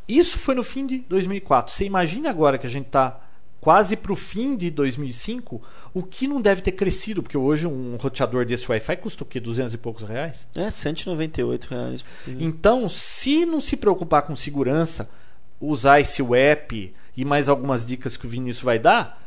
[0.07, 1.73] Isso foi no fim de 2004.
[1.73, 3.19] Você imagine agora que a gente está
[3.59, 5.61] quase para o fim de 2005,
[5.93, 9.39] o que não deve ter crescido, porque hoje um roteador desse Wi-Fi custa o quê?
[9.39, 10.47] 200 e poucos reais?
[10.55, 12.05] É, 198 reais.
[12.39, 15.09] Então, se não se preocupar com segurança,
[15.59, 19.21] usar esse app e mais algumas dicas que o Vinícius vai dar,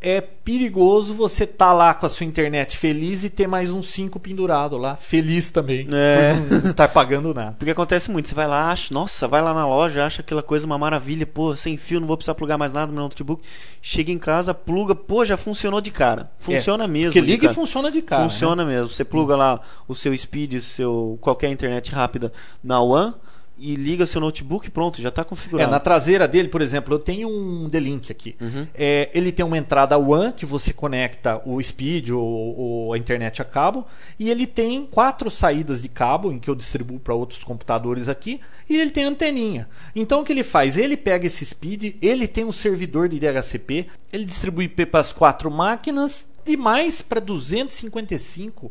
[0.00, 3.86] é perigoso você estar tá lá com a sua internet feliz e ter mais uns
[3.88, 6.34] 5 pendurado lá, feliz também, é.
[6.34, 7.56] por não estar pagando nada.
[7.58, 10.66] Porque acontece muito, você vai lá, acha, nossa, vai lá na loja, acha aquela coisa
[10.66, 13.42] uma maravilha, pô, sem fio, não vou precisar plugar mais nada no meu notebook.
[13.80, 16.30] Chega em casa, pluga, pô, já funcionou de cara.
[16.38, 17.12] Funciona é, mesmo.
[17.12, 18.22] Que liga e funciona de cara.
[18.22, 18.74] Funciona né?
[18.74, 18.88] mesmo.
[18.88, 22.32] Você pluga lá o seu speed, seu qualquer internet rápida
[22.62, 23.14] na One
[23.58, 25.68] e liga seu notebook pronto, já está configurado.
[25.68, 28.36] É, na traseira dele, por exemplo, eu tenho um D-Link aqui.
[28.40, 28.66] Uhum.
[28.74, 33.40] É, ele tem uma entrada WAN que você conecta o speed ou, ou, a internet
[33.40, 33.86] a cabo.
[34.18, 38.40] E ele tem quatro saídas de cabo em que eu distribuo para outros computadores aqui.
[38.68, 39.68] E ele tem anteninha.
[39.94, 40.76] Então o que ele faz?
[40.76, 45.50] Ele pega esse speed, ele tem um servidor de DHCP, ele distribui para as quatro
[45.50, 48.70] máquinas, de mais para 255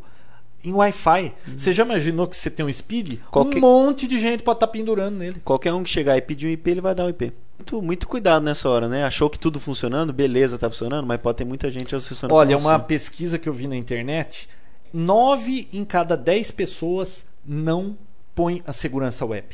[0.66, 1.32] em Wi-Fi.
[1.46, 1.58] Uhum.
[1.58, 3.20] Você já imaginou que você tem um speed?
[3.30, 3.58] Qualquer...
[3.58, 5.40] Um monte de gente pode estar tá pendurando nele.
[5.44, 7.32] Qualquer um que chegar e pedir um IP, ele vai dar um IP.
[7.58, 9.04] Muito, muito cuidado nessa hora, né?
[9.04, 12.34] Achou que tudo funcionando, beleza, tá funcionando, mas pode ter muita gente acessando.
[12.34, 14.48] Olha, uma pesquisa que eu vi na internet,
[14.92, 17.96] 9 em cada 10 pessoas não
[18.34, 19.46] põem a segurança web.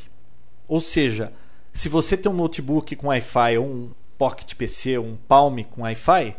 [0.66, 1.32] Ou seja,
[1.72, 6.36] se você tem um notebook com Wi-Fi ou um Pocket PC, um Palm com Wi-Fi,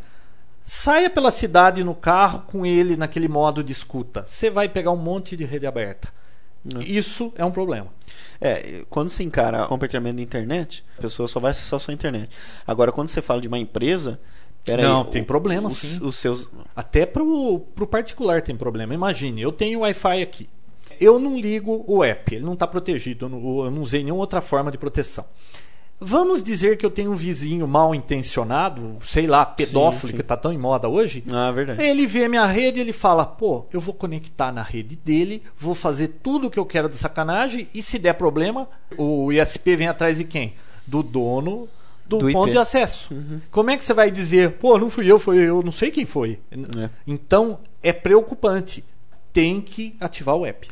[0.64, 4.24] Saia pela cidade no carro com ele naquele modo de escuta.
[4.26, 6.08] Você vai pegar um monte de rede aberta.
[6.64, 6.82] Não.
[6.82, 7.88] Isso é um problema.
[8.40, 12.30] É, quando se encara compartilhamento da internet, a pessoa só vai acessar a sua internet.
[12.66, 14.20] Agora, quando você fala de uma empresa,
[14.64, 16.02] Peraí, não, tem problema os, sim.
[16.02, 16.50] Os seus...
[16.74, 18.94] Até pro, pro particular tem problema.
[18.94, 20.50] Imagine, eu tenho Wi-Fi aqui.
[21.00, 23.26] Eu não ligo o app, ele não está protegido.
[23.26, 25.26] Eu não, eu não usei nenhuma outra forma de proteção.
[26.04, 30.16] Vamos dizer que eu tenho um vizinho mal intencionado, sei lá, pedófilo, sim, sim.
[30.16, 31.24] que está tão em moda hoje.
[31.32, 31.82] Ah, verdade.
[31.82, 35.42] Ele vê a minha rede e ele fala: pô, eu vou conectar na rede dele,
[35.58, 39.76] vou fazer tudo o que eu quero de sacanagem, e se der problema, o ISP
[39.76, 40.54] vem atrás de quem?
[40.86, 41.70] Do dono
[42.06, 43.14] do, do ponto de acesso.
[43.14, 43.42] Uhum.
[43.50, 46.06] Como é que você vai dizer, pô, não fui eu, foi eu, não sei quem
[46.06, 46.40] foi?
[46.52, 46.90] É.
[47.08, 48.84] Então é preocupante.
[49.32, 50.68] Tem que ativar o app.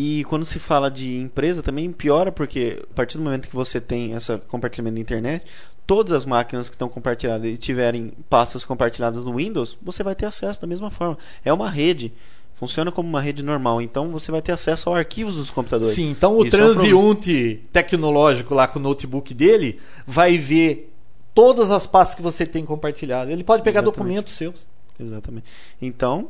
[0.00, 3.80] E quando se fala de empresa também piora, porque a partir do momento que você
[3.80, 5.44] tem esse compartilhamento da internet,
[5.84, 10.26] todas as máquinas que estão compartilhadas e tiverem pastas compartilhadas no Windows, você vai ter
[10.26, 11.18] acesso da mesma forma.
[11.44, 12.12] É uma rede.
[12.54, 15.96] Funciona como uma rede normal, então você vai ter acesso aos arquivos dos computadores.
[15.96, 20.94] Sim, então o Isso transeunte é tecnológico lá com o notebook dele vai ver
[21.34, 23.32] todas as pastas que você tem compartilhado.
[23.32, 23.96] Ele pode pegar Exatamente.
[23.96, 24.68] documentos seus.
[24.96, 25.46] Exatamente.
[25.82, 26.28] Então,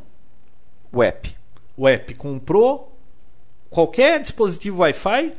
[0.90, 1.36] o app.
[1.76, 2.97] O app comprou,
[3.70, 5.32] qualquer dispositivo Wi-Fi,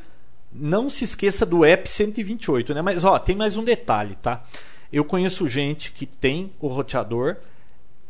[0.51, 2.81] não se esqueça do app 128, né?
[2.81, 4.43] Mas ó, tem mais um detalhe, tá?
[4.91, 7.37] Eu conheço gente que tem o roteador,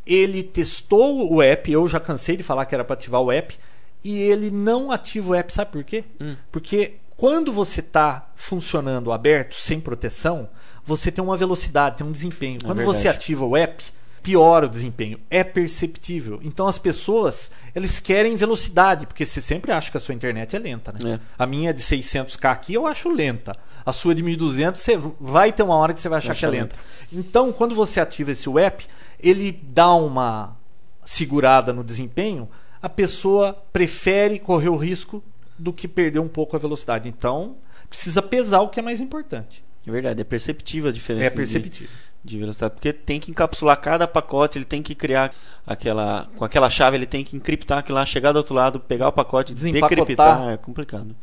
[0.06, 3.58] ele testou o app, eu já cansei de falar que era para ativar o app,
[4.04, 6.06] e ele não ativa o app, sabe por quê?
[6.22, 6.36] Hum.
[6.52, 10.50] Porque quando você está funcionando aberto, sem proteção,
[10.86, 12.60] você tem uma velocidade, tem um desempenho.
[12.64, 12.98] É quando verdade.
[12.98, 13.84] você ativa o app,
[14.22, 15.20] piora o desempenho.
[15.30, 16.40] É perceptível.
[16.44, 20.60] Então as pessoas, eles querem velocidade, porque você sempre acha que a sua internet é
[20.60, 21.14] lenta, né?
[21.14, 21.20] É.
[21.38, 23.56] A minha é de 600k aqui eu acho lenta.
[23.86, 26.46] A sua é de 1200, você vai ter uma hora que você vai achar que
[26.46, 26.76] é lenta.
[27.12, 28.86] Então, quando você ativa esse app,
[29.20, 30.56] ele dá uma
[31.04, 32.48] segurada no desempenho,
[32.82, 35.24] a pessoa prefere correr o risco
[35.58, 37.10] do que perder um pouco a velocidade.
[37.10, 37.58] Então,
[37.90, 39.64] precisa pesar o que é mais importante.
[39.88, 41.26] É verdade, é perceptível a diferença.
[41.26, 41.88] É perceptível.
[41.88, 45.34] de velocidade, porque tem que encapsular cada pacote, ele tem que criar
[45.66, 49.08] aquela com aquela chave, ele tem que encriptar aquilo lá, chegar do outro lado, pegar
[49.08, 51.16] o pacote, decriptar, é complicado.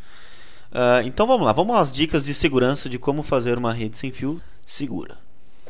[0.73, 4.11] Ah, então vamos lá, vamos às dicas de segurança de como fazer uma rede sem
[4.11, 5.19] fio segura.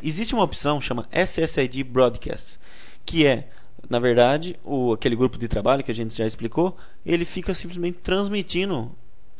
[0.03, 2.59] Existe uma opção chama SSID Broadcast,
[3.05, 3.49] que é
[3.89, 7.99] na verdade, o, aquele grupo de trabalho que a gente já explicou, ele fica simplesmente
[8.03, 8.91] transmitindo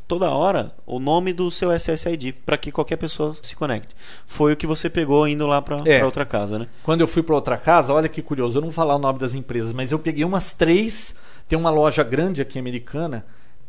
[0.09, 3.95] toda hora o nome do seu SSID para que qualquer pessoa se conecte.
[4.27, 6.05] Foi o que você pegou indo lá para É.
[6.05, 6.69] outra casa, né?
[6.83, 9.19] Quando eu fui para outra casa, olha que curioso, eu não vou falar o nome
[9.19, 11.15] das empresas, mas eu peguei umas três,
[11.49, 13.25] tem uma loja grande aqui americana,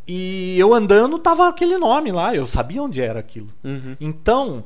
[0.07, 3.49] e eu andando tava aquele nome lá, eu sabia onde era aquilo.
[3.63, 3.95] Uhum.
[3.99, 4.63] Então,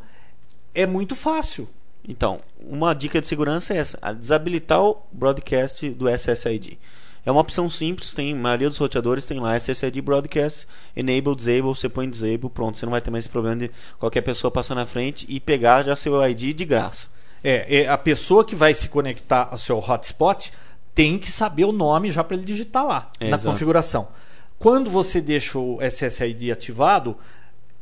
[0.76, 1.68] é muito fácil.
[2.08, 6.80] Então, uma dica de segurança é essa: desabilitar o broadcast do SSID.
[7.26, 11.62] É uma opção simples, tem a maioria dos roteadores tem lá SSID Broadcast, Enable, Disable,
[11.70, 14.74] você põe Disable, pronto, você não vai ter mais esse problema de qualquer pessoa passar
[14.74, 17.08] na frente e pegar já seu ID de graça.
[17.44, 20.52] É, é, a pessoa que vai se conectar ao seu hotspot
[20.96, 23.52] tem que saber o nome já para ele digitar lá É, na exato.
[23.54, 24.08] configuração.
[24.60, 27.16] Quando você deixa o SSID ativado,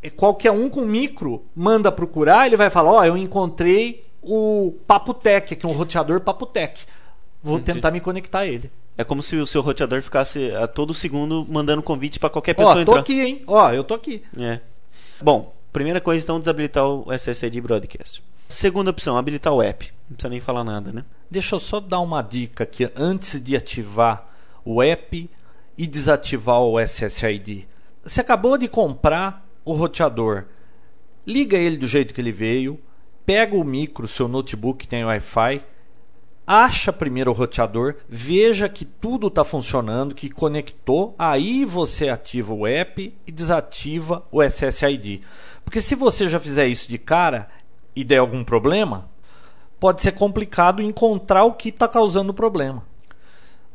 [0.02, 5.56] é, qualquer um com micro manda procurar, ele vai falar: Ó, eu encontrei o Papotec,
[5.56, 6.86] que é um roteador Papotec.
[7.42, 7.76] Vou Entendi.
[7.78, 8.72] tentar me conectar a ele.
[9.00, 12.74] É como se o seu roteador ficasse a todo segundo mandando convite para qualquer pessoa
[12.74, 13.00] Ó, tô entrar.
[13.00, 13.42] aqui, hein?
[13.48, 14.22] Ó, eu tô aqui.
[14.38, 14.60] É.
[15.22, 18.22] Bom, primeira coisa então desabilitar o SSID Broadcast.
[18.50, 19.90] Segunda opção, habilitar o app.
[20.10, 21.06] Não precisa nem falar nada, né?
[21.32, 24.28] Deixa eu só dar uma dica aqui antes de ativar
[24.66, 25.30] o app
[25.78, 27.70] e desativar o SSID.
[28.04, 30.44] Você acabou de comprar o roteador.
[31.26, 32.78] Liga ele do jeito que ele veio,
[33.26, 35.64] pega o micro, seu notebook que tem Wi-Fi,
[36.52, 42.66] acha primeiro o roteador, veja que tudo está funcionando, que conectou, aí você ativa o
[42.66, 45.22] app e desativa o SSID.
[45.64, 47.48] Porque se você já fizer isso de cara
[47.96, 49.08] e der algum problema,
[49.80, 52.84] pode ser complicado encontrar o que está causando o problema.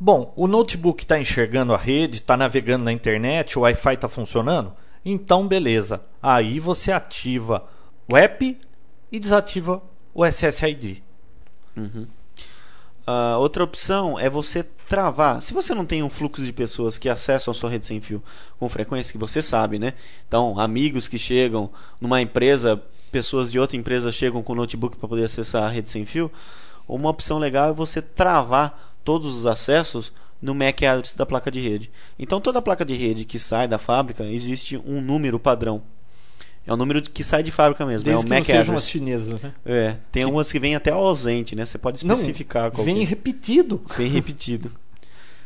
[0.00, 4.72] Bom, o notebook está enxergando a rede, está navegando na internet, o Wi-Fi está funcionando?
[5.04, 6.02] Então, beleza.
[6.20, 7.68] Aí você ativa
[8.10, 8.58] o app
[9.12, 9.80] e desativa
[10.12, 11.04] o SSID.
[13.07, 15.43] A outra opção é você travar.
[15.43, 18.23] Se você não tem um fluxo de pessoas que acessam a sua rede sem fio
[18.59, 19.93] com frequência, que você sabe, né?
[20.27, 25.25] Então, amigos que chegam numa empresa, pessoas de outra empresa chegam com notebook para poder
[25.25, 26.33] acessar a rede sem fio.
[26.88, 31.61] Uma opção legal é você travar todos os acessos no MAC address da placa de
[31.61, 31.90] rede.
[32.19, 35.83] Então, toda placa de rede que sai da fábrica existe um número padrão.
[36.66, 38.05] É o número que sai de fábrica mesmo.
[38.05, 38.83] Desde é o que não MAC sejam address.
[38.83, 39.53] as chinesas, né?
[39.66, 41.64] É, tem umas que vêm até ausente, né?
[41.64, 43.05] Você pode especificar qual vem que é.
[43.05, 43.83] repetido.
[43.98, 44.72] Bem repetido.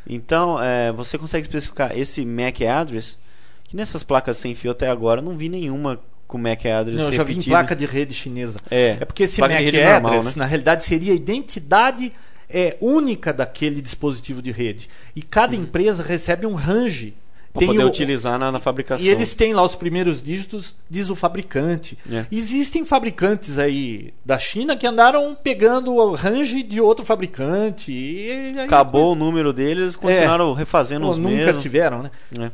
[0.09, 3.19] Então, é, você consegue especificar esse MAC address,
[3.65, 7.07] que nessas placas sem fio até agora, eu não vi nenhuma com MAC address Não,
[7.07, 8.61] eu já vi em placa de rede chinesa.
[8.71, 10.33] É, É porque esse MAC address, normal, né?
[10.37, 12.13] na realidade, seria a identidade
[12.49, 14.89] é, única daquele dispositivo de rede.
[15.15, 17.15] E cada empresa recebe um range.
[17.59, 19.05] Pra poder o- utilizar na, na fabricação.
[19.05, 21.99] E eles têm lá os primeiros dígitos, diz o fabricante.
[22.11, 22.25] É.
[22.33, 27.93] Existem fabricantes aí da China que andaram pegando o range de outro fabricante.
[27.93, 31.63] E Acabou o número deles, continuaram refazendo Pô, os nunca mesmos.
[31.63, 32.11] tiveram, né?
[32.39, 32.51] É.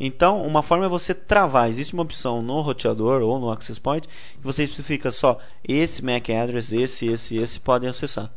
[0.00, 1.68] Então, uma forma é você travar.
[1.68, 6.32] Existe uma opção no roteador ou no access point que você especifica só esse MAC
[6.32, 8.28] address, esse, esse, esse podem acessar.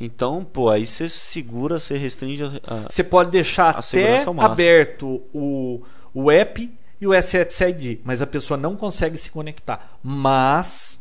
[0.00, 5.82] Então, pô, aí você segura, você restringe a, Você pode deixar até aberto o,
[6.14, 9.98] o app e o SSID, mas a pessoa não consegue se conectar.
[10.02, 11.00] Mas,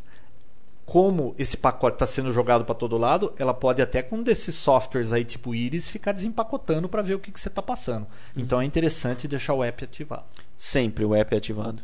[0.86, 4.56] como esse pacote está sendo jogado para todo lado, ela pode até com um desses
[4.56, 8.08] softwares aí tipo Iris ficar desempacotando para ver o que, que você está passando.
[8.36, 10.26] Então é interessante deixar o app ativado.
[10.56, 11.84] sempre o app é ativado.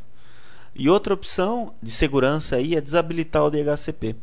[0.76, 4.16] E outra opção de segurança aí é desabilitar o DHCP.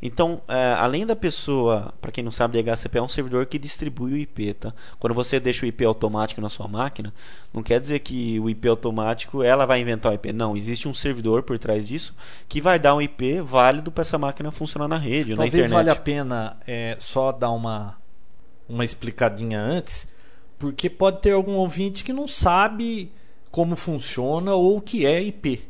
[0.00, 4.12] Então, é, além da pessoa, para quem não sabe, DHCP é um servidor que distribui
[4.12, 4.72] o IP, tá?
[4.98, 7.12] Quando você deixa o IP automático na sua máquina,
[7.52, 10.32] não quer dizer que o IP automático ela vai inventar o IP.
[10.32, 12.14] Não, existe um servidor por trás disso
[12.48, 15.72] que vai dar um IP válido para essa máquina funcionar na rede, na Talvez internet.
[15.72, 17.98] valha a pena é, só dar uma,
[18.66, 20.08] uma explicadinha antes,
[20.58, 23.12] porque pode ter algum ouvinte que não sabe
[23.50, 25.68] como funciona ou o que é IP.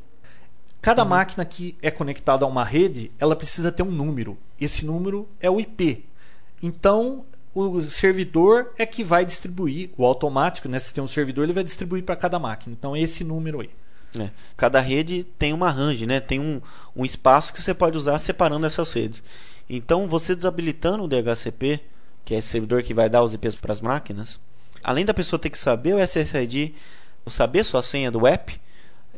[0.80, 1.08] Cada Uhum.
[1.08, 4.38] máquina que é conectada a uma rede, ela precisa ter um número.
[4.60, 6.04] Esse número é o IP.
[6.62, 10.78] Então, o servidor é que vai distribuir, o automático, né?
[10.78, 12.74] Se tem um servidor, ele vai distribuir para cada máquina.
[12.78, 13.70] Então, é esse número aí.
[14.18, 14.30] É.
[14.56, 16.20] Cada rede tem uma range, né?
[16.20, 16.60] Tem um,
[16.96, 19.22] um espaço que você pode usar separando essas redes.
[19.68, 21.80] Então, você desabilitando o DHCP,
[22.24, 24.40] que é esse servidor que vai dar os IPs para as máquinas,
[24.82, 26.74] além da pessoa ter que saber o SSID,
[27.26, 28.58] saber sua senha do app,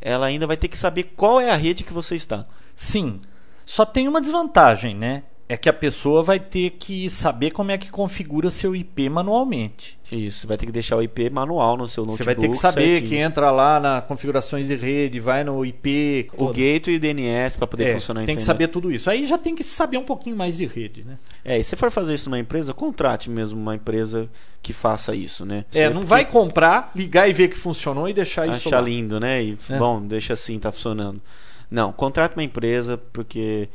[0.01, 2.47] ela ainda vai ter que saber qual é a rede que você está.
[2.75, 3.21] Sim.
[3.67, 5.25] Só tem uma desvantagem, né?
[5.53, 9.99] É que a pessoa vai ter que saber como é que configura seu IP manualmente.
[10.13, 12.19] Isso, você vai ter que deixar o IP manual no seu notebook.
[12.19, 13.09] Você vai ter que saber certinho.
[13.09, 16.31] que entra lá na configurações de rede, vai no IP.
[16.37, 19.11] o gateway e o DNS para poder É, funcionar tem que saber tudo isso.
[19.11, 21.19] Aí já tem que saber um pouquinho mais de rede, né?
[21.45, 24.31] É, e se for fazer isso numa empresa, contrate mesmo uma empresa
[24.63, 25.65] que faça isso, né?
[25.75, 28.83] É, não vai comprar, ligar e ver que funcionou e deixar isso achar lá.
[28.83, 29.43] lindo, né?
[29.43, 29.77] E É.
[29.79, 31.21] bom, deixa assim, tá funcionando.
[31.69, 33.69] Não, contrate uma empresa porque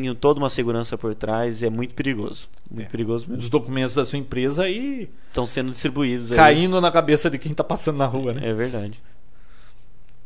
[0.00, 2.48] tem toda uma segurança por trás e é muito perigoso.
[2.70, 2.90] Muito É.
[2.90, 3.38] perigoso mesmo.
[3.42, 6.36] Os documentos da sua empresa aí Estão sendo distribuídos aí.
[6.36, 8.48] caindo na cabeça de quem tá passando na rua, né?
[8.48, 9.00] É verdade.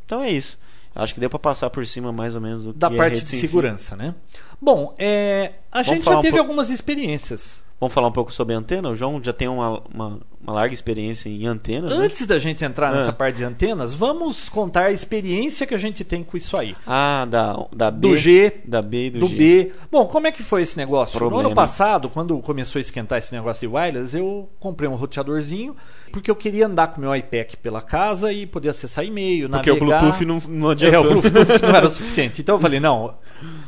[0.07, 0.59] Então é isso.
[0.95, 3.15] Acho que deu para passar por cima mais ou menos do Da que é parte
[3.19, 4.15] rede de segurança, né?
[4.61, 7.66] Bom, é, a gente falar já um teve pouco- algumas experiências.
[7.81, 8.88] Vamos falar um pouco sobre antena?
[8.90, 12.07] O João já tem uma, uma, uma larga experiência em antenas, né?
[12.07, 13.12] Antes da gente entrar nessa Ah.
[13.12, 16.75] parte de antenas, vamos contar a experiência que a gente tem com isso aí.
[16.85, 18.09] Ah, da, da B.
[18.09, 19.37] Do G, Da B e do, do G.
[19.37, 19.73] B.
[19.92, 21.14] Bom, como é que foi esse negócio?
[21.14, 21.47] No Problema.
[21.51, 25.77] ano passado, quando começou a esquentar esse negócio de wireless, eu comprei um roteadorzinho
[26.11, 29.75] porque eu queria andar com meu iPad pela casa e poder acessar e-mail, Porque o
[29.75, 30.01] navegar.
[30.01, 31.18] Bluetooth não, não É, adiantou.
[31.18, 32.40] o Bluetooth não era o suficiente.
[32.40, 33.14] Então eu falei, não,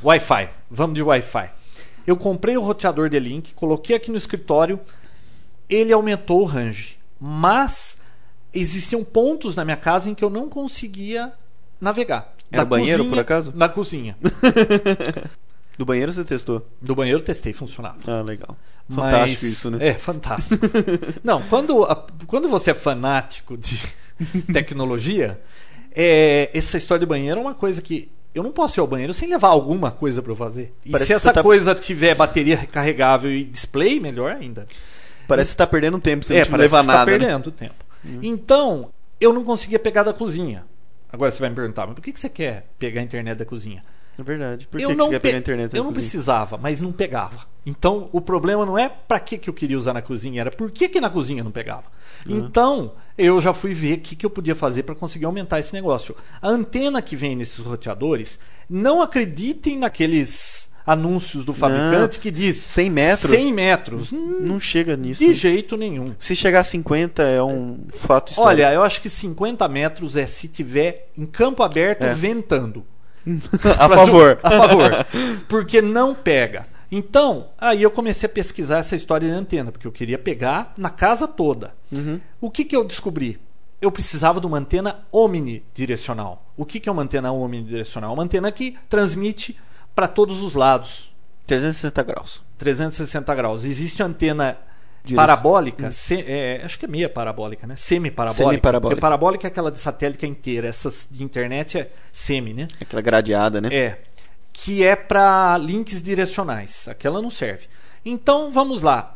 [0.03, 1.51] Wi-Fi, vamos de Wi-Fi.
[2.07, 4.81] Eu comprei o roteador de link, coloquei aqui no escritório,
[5.69, 7.99] ele aumentou o range, mas
[8.53, 11.33] existiam pontos na minha casa em que eu não conseguia
[11.81, 12.35] navegar.
[12.51, 13.53] Era Da banheiro, cozinha- por acaso?
[13.55, 14.17] Na cozinha.
[15.79, 16.67] Do banheiro você testou?
[16.81, 17.99] Do banheiro eu testei, funcionava.
[18.07, 18.57] Ah, legal.
[18.89, 19.89] Mas- Fantástico isso, né?
[19.89, 20.67] É, fantástico.
[21.25, 23.81] Não, quando, a- quando você é fanático de
[24.53, 25.41] tecnologia,
[25.95, 29.13] é, essa história de banheiro é uma coisa que eu não posso ir ao banheiro
[29.15, 30.73] sem levar alguma coisa para eu fazer.
[30.85, 34.67] E Parece se essa tá- coisa tiver bateria recarregável e display, melhor ainda.
[35.27, 36.99] Parece que você tá perdendo tempo, você é, não leva tá nada.
[37.11, 37.19] né?
[37.19, 37.85] perdendo tempo.
[38.23, 38.91] Então,
[39.21, 40.65] eu não conseguia pegar da cozinha.
[41.13, 43.45] Agora você vai me perguntar, mas por que que você quer pegar a internet da
[43.45, 43.83] cozinha?
[44.19, 44.67] É verdade.
[44.67, 45.73] Por eu que, que não você quer pe- pegar a internet?
[45.77, 46.03] Eu não cozinha?
[46.03, 47.47] precisava, mas não pegava.
[47.65, 50.71] Então, o problema não é para que, que eu queria usar na cozinha, era por
[50.71, 51.85] que, que na cozinha não pegava.
[52.27, 55.73] Então, eu já fui ver o que, que eu podia fazer para conseguir aumentar esse
[55.73, 56.15] negócio.
[56.41, 62.91] A antena que vem nesses roteadores, não acreditem naqueles anúncios do fabricante que diz 100
[62.91, 63.31] metros?
[63.31, 64.13] 100 metros.
[64.13, 65.25] Não chega nisso.
[65.25, 66.15] De jeito nenhum.
[66.19, 68.49] Se chegar a 50 é um fato histórico.
[68.51, 72.13] Olha, eu acho que 50 metros é se tiver em campo aberto É.
[72.13, 72.85] ventando.
[73.79, 74.39] a favor.
[74.43, 75.07] A favor.
[75.49, 76.67] Porque não pega.
[76.91, 80.91] Então, aí eu comecei a pesquisar essa história de antena, porque eu queria pegar na
[80.91, 81.73] casa toda.
[81.93, 82.21] Uhum.
[82.41, 83.39] O que, que eu descobri?
[83.81, 86.45] Eu precisava de uma antena omnidirecional.
[86.57, 88.13] O que, que é uma antena omnidirecional?
[88.13, 89.59] Uma antena que transmite
[89.95, 91.15] para todos os lados,
[91.47, 92.43] 360 graus.
[92.59, 93.65] 360 graus.
[93.65, 94.59] Existe antena
[95.15, 97.75] Parabólica, se- é, acho que é meia parabólica, né?
[97.77, 98.45] Semi-parabólica.
[98.51, 98.89] Semi-parabólica.
[98.97, 100.69] Porque parabólica é aquela de satélite inteira.
[100.69, 102.69] Essas de internet é semi, né?
[102.81, 103.69] Aquela gradeada, né?
[103.75, 103.99] É.
[104.53, 106.87] Que é para links direcionais.
[106.89, 107.67] Aquela não serve.
[108.05, 109.15] Então, vamos lá.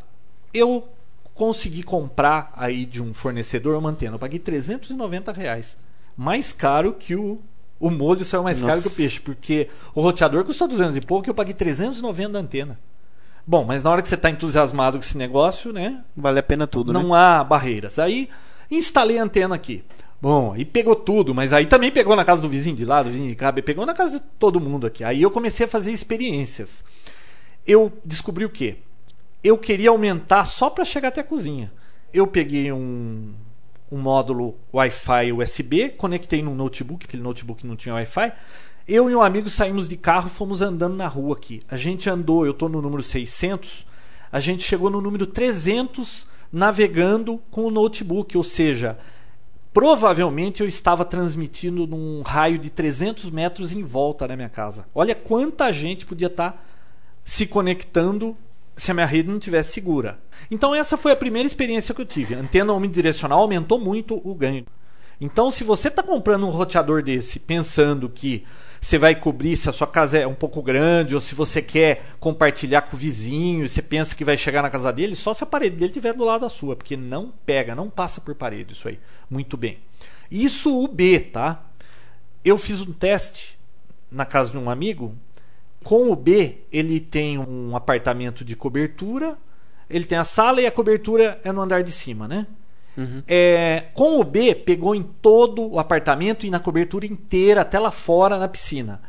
[0.52, 0.88] Eu
[1.34, 4.14] consegui comprar aí de um fornecedor uma antena.
[4.14, 5.76] Eu paguei 390 reais.
[6.16, 7.40] Mais caro que o.
[7.80, 8.82] O molho saiu mais caro Nossa.
[8.82, 9.20] que o peixe.
[9.20, 12.78] Porque o roteador custou 200 e pouco e eu paguei 390 da antena.
[13.46, 16.02] Bom, mas na hora que você está entusiasmado com esse negócio, né?
[16.16, 16.98] Vale a pena tudo, né?
[16.98, 17.98] não há barreiras.
[17.98, 18.28] Aí
[18.70, 19.84] instalei a antena aqui.
[20.20, 23.10] Bom, aí pegou tudo, mas aí também pegou na casa do vizinho de lá, do
[23.10, 25.04] vizinho de cá, pegou na casa de todo mundo aqui.
[25.04, 26.82] Aí eu comecei a fazer experiências.
[27.66, 28.76] Eu descobri o quê?
[29.42, 31.70] Eu queria aumentar só para chegar até a cozinha.
[32.10, 33.34] Eu peguei um,
[33.92, 38.32] um módulo Wi-Fi USB, conectei num notebook, aquele notebook não tinha Wi-Fi.
[38.86, 41.62] Eu e um amigo saímos de carro, fomos andando na rua aqui.
[41.70, 43.86] A gente andou, eu estou no número 600,
[44.30, 48.98] a gente chegou no número 300 navegando com o notebook, ou seja,
[49.72, 54.86] provavelmente eu estava transmitindo num raio de 300 metros em volta da minha casa.
[54.94, 56.62] Olha quanta gente podia estar
[57.24, 58.36] se conectando
[58.76, 60.18] se a minha rede não tivesse segura.
[60.50, 62.34] Então essa foi a primeira experiência que eu tive.
[62.34, 64.66] A antena omnidirecional aumentou muito o ganho.
[65.18, 68.44] Então se você está comprando um roteador desse pensando que
[68.84, 72.04] você vai cobrir se a sua casa é um pouco grande ou se você quer
[72.20, 75.46] compartilhar com o vizinho, você pensa que vai chegar na casa dele, só se a
[75.46, 78.86] parede dele estiver do lado da sua, porque não pega, não passa por parede isso
[78.86, 79.00] aí.
[79.30, 79.78] Muito bem.
[80.30, 81.64] Isso o B, tá?
[82.44, 83.58] Eu fiz um teste
[84.10, 85.16] na casa de um amigo.
[85.82, 89.38] Com o B, ele tem um apartamento de cobertura,
[89.88, 92.46] ele tem a sala e a cobertura é no andar de cima, né?
[93.26, 97.90] É, com o B, pegou em todo o apartamento e na cobertura inteira, até lá
[97.90, 99.00] fora na piscina.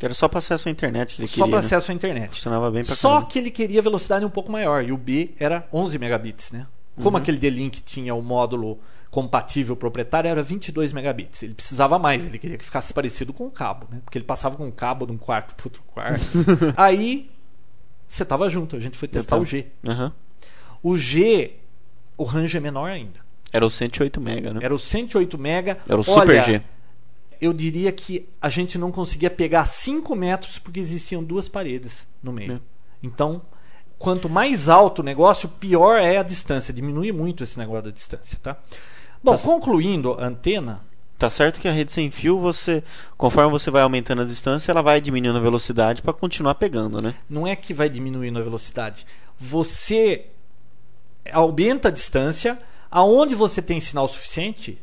[0.00, 1.50] Era só para acesso à internet que ele Só queria.
[1.50, 1.66] para né?
[1.66, 2.30] acesso à internet.
[2.30, 3.26] Funcionava bem pra Só caramba.
[3.28, 6.66] que ele queria velocidade um pouco maior e o B era 11 megabits, né?
[6.96, 7.22] Como Uhum.
[7.22, 8.80] aquele D-Link tinha o módulo
[9.12, 11.42] compatível proprietário era 22 megabits.
[11.44, 14.00] Ele precisava mais, ele queria que ficasse parecido com o cabo, né?
[14.04, 16.20] Porque ele passava com o cabo de um quarto para outro quarto.
[16.76, 17.30] Aí
[18.08, 19.66] você tava junto, a gente foi testar o G.
[19.86, 20.10] Uhum.
[20.82, 21.52] O G,
[22.16, 23.20] o range é menor ainda.
[23.52, 24.60] Era o 108 mega, né?
[24.62, 25.78] Era o 108 mega.
[25.88, 26.62] Era o Super Olha, G.
[27.40, 32.32] Eu diria que a gente não conseguia pegar 5 metros porque existiam duas paredes no
[32.32, 32.54] meio.
[32.54, 32.60] É.
[33.02, 33.42] Então,
[33.98, 36.72] quanto mais alto o negócio, pior é a distância.
[36.72, 38.56] Diminui muito esse negócio da distância, tá?
[39.22, 40.82] Bom, Tá- concluindo a antena,
[41.22, 42.82] Tá certo que a rede sem fio, você,
[43.16, 47.14] conforme você vai aumentando a distância, ela vai diminuindo a velocidade para continuar pegando, né?
[47.30, 49.06] não é que vai diminuindo a velocidade.
[49.38, 50.26] Você
[51.30, 52.58] aumenta a distância,
[52.92, 54.78] aonde você tem sinal suficiente,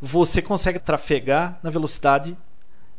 [0.00, 2.36] você consegue trafegar na velocidade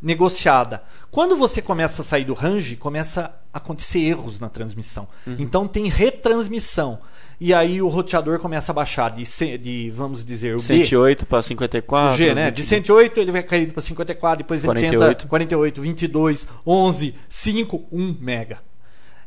[0.01, 0.81] negociada.
[1.11, 5.07] Quando você começa a sair do range, começa a acontecer erros na transmissão.
[5.37, 6.99] Então tem retransmissão.
[7.39, 9.23] E aí o roteador começa a baixar de,
[9.57, 12.13] de vamos dizer, o B, 108 para 54.
[12.13, 12.51] o G, né?
[12.51, 12.69] De 20.
[12.69, 15.17] 108 ele vai caindo para 54, depois ele 48.
[15.17, 18.61] tenta 48, 22, 11, 5, 1 mega.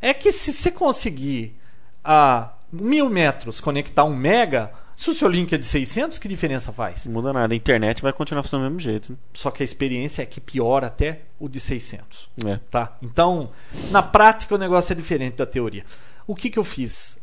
[0.01, 1.59] É que se você conseguir
[2.03, 6.73] a mil metros conectar 1 mega, se o seu link é de 600, que diferença
[6.73, 7.05] faz?
[7.05, 7.53] Não muda nada.
[7.53, 9.13] A internet vai continuar funcionando do mesmo jeito.
[9.13, 9.19] né?
[9.35, 12.31] Só que a experiência é que piora até o de 600.
[12.47, 12.59] É.
[12.71, 12.97] Tá?
[13.03, 13.51] Então,
[13.91, 15.85] na prática, o negócio é diferente da teoria.
[16.27, 17.19] O que, que eu fiz?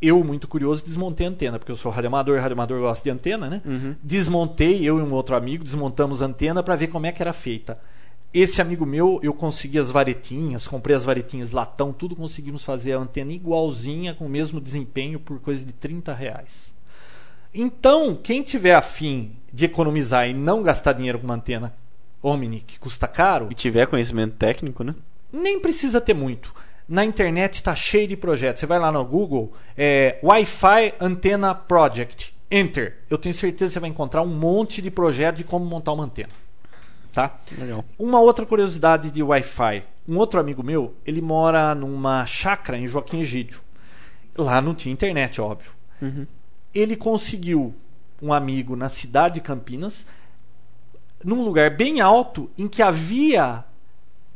[0.00, 3.62] Eu, muito curioso, desmontei a antena, porque eu sou radioamador, radioamador gosta de antena, né?
[4.02, 7.32] Desmontei, eu e um outro amigo, desmontamos a antena para ver como é que era
[7.32, 7.80] feita.
[8.32, 12.98] Esse amigo meu, eu consegui as varetinhas, comprei as varetinhas latão, tudo conseguimos fazer a
[12.98, 16.75] antena igualzinha, com o mesmo desempenho, por coisa de 30 reais.
[17.54, 21.74] Então, quem tiver afim de economizar e não gastar dinheiro com uma antena
[22.22, 24.94] Omni, que custa caro, E tiver conhecimento técnico, né?
[25.32, 26.54] nem precisa ter muito.
[26.88, 28.60] Na internet está cheio de projetos.
[28.60, 32.98] Você vai lá no Google, é, Wi-Fi Antenna Project, Enter.
[33.10, 36.04] Eu tenho certeza que você vai encontrar um monte de projetos de como montar uma
[36.04, 36.30] antena.
[37.12, 37.36] Tá?
[37.58, 37.84] Legal.
[37.98, 39.82] Uma outra curiosidade de Wi-Fi.
[40.08, 43.60] Um outro amigo meu, ele mora numa chácara em Joaquim Egídio.
[44.36, 45.72] Lá não tinha internet, óbvio.
[46.76, 47.74] Ele conseguiu
[48.20, 50.06] um amigo na cidade de Campinas,
[51.24, 53.64] num lugar bem alto, em que havia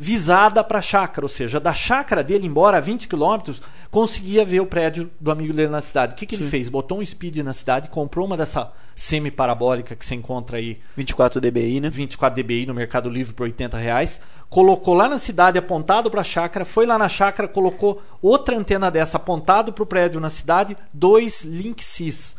[0.03, 4.61] visada para a chácara, ou seja, da chácara dele embora a 20 quilômetros, conseguia ver
[4.61, 6.15] o prédio do amigo dele na cidade.
[6.15, 6.71] O que, que ele fez?
[6.71, 11.81] Botou um speed na cidade, comprou uma dessa semi-parabólica que você encontra aí 24 dBi,
[11.81, 11.91] né?
[11.91, 16.25] 24 dBi no Mercado Livre por 80 reais, colocou lá na cidade apontado para a
[16.25, 20.79] chácara, foi lá na chácara, colocou outra antena dessa apontado para o prédio na cidade,
[20.95, 22.37] dois Linksys.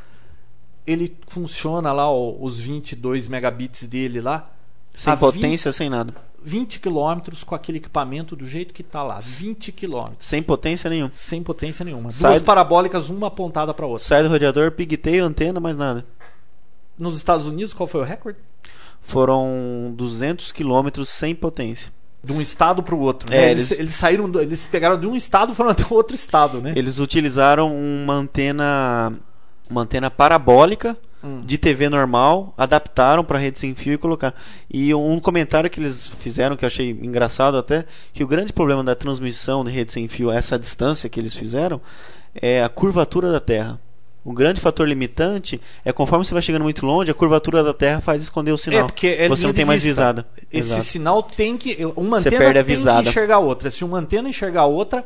[0.87, 4.49] Ele funciona lá ó, os 22 megabits dele lá.
[4.95, 6.11] Sem potência, sem nada.
[6.43, 9.19] 20 quilômetros com aquele equipamento do jeito que está lá.
[9.21, 10.25] 20 quilômetros.
[10.27, 11.11] Sem potência nenhuma.
[11.13, 12.11] Sem potência nenhuma.
[12.11, 14.05] Sai Duas do- parabólicas, uma apontada para outra.
[14.07, 16.05] Sai do radiador, pigtail, antena, mais nada.
[16.97, 18.39] Nos Estados Unidos, qual foi o recorde?
[19.01, 21.91] Foram 200 quilômetros sem potência.
[22.23, 23.33] De um estado para o outro.
[23.33, 23.51] É, né?
[23.51, 26.61] eles, eles- eles saíram, do- eles pegaram de um estado e foram até outro estado,
[26.61, 26.73] né?
[26.75, 29.11] Eles utilizaram uma antena,
[29.69, 31.41] uma antena parabólica Hum.
[31.43, 34.33] de TV normal, adaptaram para rede sem fio e colocaram.
[34.69, 38.83] E um comentário que eles fizeram que eu achei engraçado até, que o grande problema
[38.83, 41.79] da transmissão de rede sem fio, essa distância que eles fizeram,
[42.33, 43.79] é a curvatura da Terra.
[44.23, 48.01] O grande fator limitante é conforme você vai chegando muito longe, a curvatura da Terra
[48.01, 48.81] faz esconder o sinal.
[48.81, 50.27] É, porque é você não tem mais visada.
[50.51, 50.83] Esse Exato.
[50.83, 51.83] sinal tem que.
[51.95, 53.03] Uma Você antena perde a tem visada.
[53.03, 53.71] que enxergar a outra.
[53.71, 55.03] Se uma antena enxergar a outra,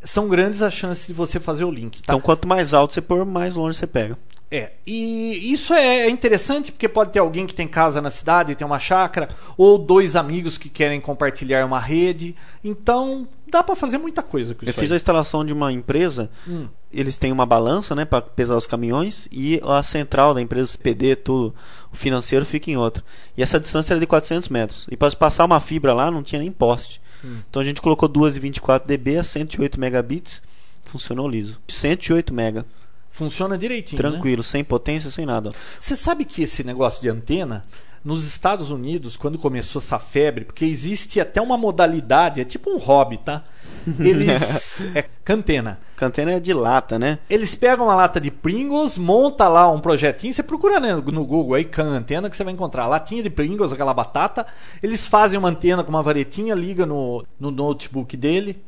[0.00, 2.02] são grandes as chances de você fazer o link.
[2.02, 2.12] Tá?
[2.12, 4.16] Então quanto mais alto você pôr, mais longe você pega.
[4.54, 8.66] É, e isso é interessante porque pode ter alguém que tem casa na cidade, tem
[8.66, 12.36] uma chácara, ou dois amigos que querem compartilhar uma rede.
[12.62, 14.78] Então, dá pra fazer muita coisa com Eu isso.
[14.78, 14.94] fiz aí.
[14.94, 16.28] a instalação de uma empresa.
[16.46, 16.68] Hum.
[16.92, 21.16] Eles têm uma balança, né, para pesar os caminhões e a central da empresa CPD,
[21.16, 21.54] tudo,
[21.90, 23.02] o financeiro fica em outra.
[23.34, 24.86] E essa distância era de 400 metros.
[24.90, 27.00] E para passar uma fibra lá não tinha nem poste.
[27.24, 27.38] Hum.
[27.48, 30.42] Então a gente colocou duas de 24 dB a 108 megabits,
[30.84, 31.58] funcionou liso.
[31.68, 32.66] 108 mega,
[33.12, 34.02] Funciona direitinho.
[34.02, 34.08] né?
[34.10, 35.50] tranquilo, sem potência, sem nada.
[35.78, 37.62] Você sabe que esse negócio de antena,
[38.02, 42.78] nos Estados Unidos, quando começou essa febre, porque existe até uma modalidade, é tipo um
[42.78, 43.44] hobby, tá?
[44.00, 44.86] Eles.
[44.94, 45.78] é cantena.
[45.94, 47.18] Cantena é de lata, né?
[47.28, 51.54] Eles pegam uma lata de Pringles, monta lá um projetinho, você procura né, no Google
[51.54, 52.86] aí, can antena, que você vai encontrar.
[52.86, 54.46] Latinha de Pringles, aquela batata.
[54.82, 58.62] Eles fazem uma antena com uma varetinha, liga no, no notebook dele.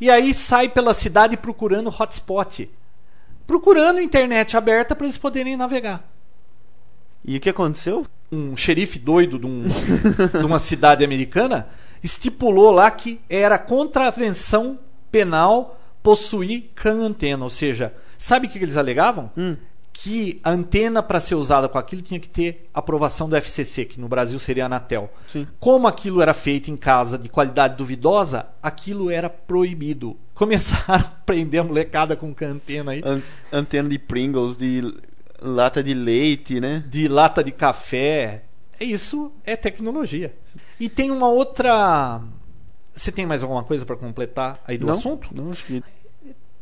[0.00, 2.68] E aí sai pela cidade procurando hotspot.
[3.50, 6.08] Procurando internet aberta para eles poderem navegar.
[7.24, 8.06] E o que aconteceu?
[8.32, 9.64] um xerife doido de, um-
[10.38, 11.66] de uma cidade americana
[12.00, 14.78] estipulou lá que era contravenção
[15.10, 17.42] penal possuir can antena.
[17.42, 19.32] Ou seja, sabe o que eles alegavam?
[19.36, 19.56] Hum.
[19.92, 24.00] que a antena para ser usada com aquilo tinha que ter aprovação do FCC, que
[24.00, 25.12] no Brasil seria a Anatel.
[25.26, 25.44] Sim.
[25.58, 30.16] Como aquilo era feito em casa de qualidade duvidosa, aquilo era proibido.
[30.40, 33.02] Começaram a prender a molecada com antena aí.
[33.04, 33.20] An
[33.52, 34.80] antena de Pringles, de
[35.38, 36.82] lata de leite, né?
[36.88, 38.44] De lata de café.
[38.80, 40.34] Isso é tecnologia.
[40.80, 42.22] E tem uma outra.
[42.94, 45.28] Você tem mais alguma coisa para completar aí do não, assunto?
[45.30, 45.84] Não, acho que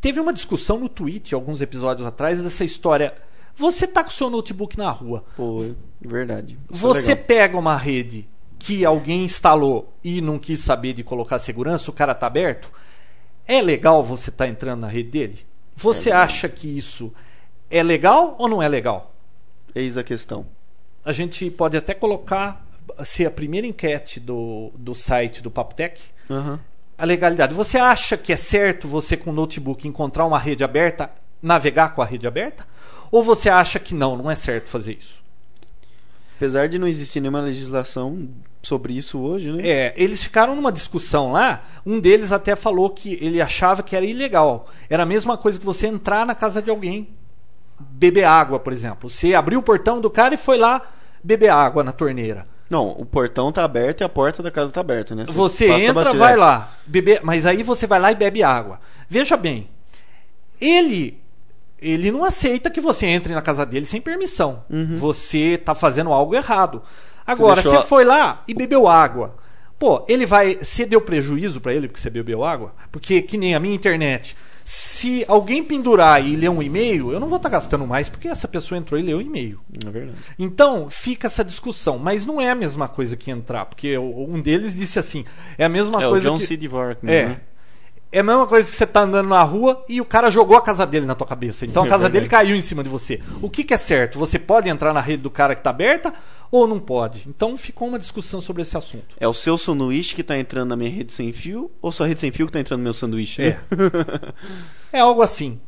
[0.01, 3.15] Teve uma discussão no Twitch alguns episódios atrás dessa história.
[3.55, 5.25] Você tá com o seu notebook na rua.
[5.37, 5.65] Pô,
[6.01, 6.59] verdade.
[6.69, 7.25] Isso é Você legal.
[7.27, 12.13] pega uma rede que alguém instalou e não quis saber de colocar segurança, o cara
[12.13, 12.73] tá aberto.
[13.49, 15.39] É legal você estar entrando na rede dele?
[15.75, 17.11] Você acha que isso
[17.71, 19.15] é legal ou não é legal?
[19.75, 20.47] Eis a questão.
[21.03, 22.67] A gente pode até colocar
[23.05, 26.61] ser a primeira enquete do, do site do Papotec Aham.
[26.99, 27.55] a legalidade.
[27.55, 32.03] Você acha que é certo você com o notebook encontrar uma rede aberta, navegar com
[32.03, 32.67] a rede aberta?
[33.11, 35.23] Ou você acha que não, não é certo fazer isso?
[36.37, 38.29] Apesar de não existir nenhuma legislação
[38.63, 39.67] sobre isso hoje, né?
[39.67, 41.63] É, eles ficaram numa discussão lá.
[41.87, 44.69] Um deles até falou que ele achava que era ilegal.
[44.91, 47.09] Era a mesma coisa que você entrar na casa de alguém,
[47.79, 49.09] beber água, por exemplo.
[49.09, 50.83] Você abriu o portão do cara e foi lá
[51.23, 52.47] beber água na torneira.
[52.69, 55.25] Não, o portão tá aberto e a porta da casa tá aberta, né?
[55.29, 58.79] Você a entra, vai lá, beber, mas aí você vai lá e bebe água.
[59.09, 59.71] Veja bem,
[60.61, 61.19] ele
[61.81, 64.65] ele não aceita que você entre na casa dele sem permissão.
[64.97, 66.83] Você tá fazendo algo errado.
[67.33, 69.37] Agora, deixou você foi lá e bebeu água.
[69.79, 70.57] Pô, ele vai.
[70.61, 72.75] Você deu prejuízo pra ele porque você bebeu água?
[72.91, 74.37] Porque, que nem a minha internet.
[74.65, 78.47] Se alguém pendurar e ler um e-mail, eu não vou estar gastando mais porque essa
[78.49, 79.61] pessoa entrou e leu o e-mail.
[79.87, 80.19] É verdade.
[80.39, 81.97] Então, fica essa discussão.
[81.99, 83.65] Mas não é a mesma coisa que entrar.
[83.67, 85.25] Porque o- um deles disse assim:
[85.57, 86.47] é a mesma É o coisa John que.
[86.47, 86.57] C.
[86.57, 87.07] Dvorak, É.
[87.27, 87.41] né?
[87.41, 87.58] É
[88.11, 90.87] a mesma coisa que você tá andando na rua e o cara jogou a casa
[90.87, 91.67] dele na tua cabeça.
[91.67, 92.21] Então a É casa verdade.
[92.21, 93.21] dele caiu em cima de você.
[93.43, 94.19] O que, que é certo?
[94.19, 96.13] Você pode entrar na rede do cara que tá aberta
[96.51, 97.29] ou não pode?
[97.29, 99.15] Então ficou uma discussão sobre esse assunto.
[99.21, 102.21] É o seu sanduíche que tá entrando na minha rede sem fio ou sua rede
[102.23, 103.43] sem fio que tá entrando no meu sanduíche?
[103.43, 103.59] É.
[104.93, 105.61] É algo assim.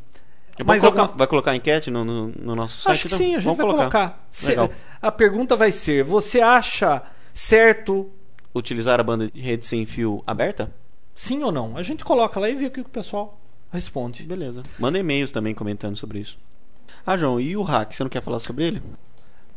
[0.64, 2.92] Vai Mas colocar, alguma- vai colocar enquete no, no, no nosso site?
[2.92, 3.18] Acho que então?
[3.18, 4.26] sim, a gente Vamos vai colocar.
[4.46, 4.70] Legal.
[5.02, 7.02] a pergunta vai ser: você acha
[7.34, 8.10] certo
[8.54, 10.72] Utilizar a banda de rede sem fio aberta?
[11.20, 11.76] Sim ou não?
[11.76, 13.38] A gente coloca lá e vê o que o pessoal
[13.70, 14.22] responde.
[14.24, 14.62] Beleza.
[14.78, 16.38] Manda e-mails também comentando sobre isso.
[17.06, 17.92] Ah, João, e o hack?
[17.92, 18.82] Você não quer falar sobre ele?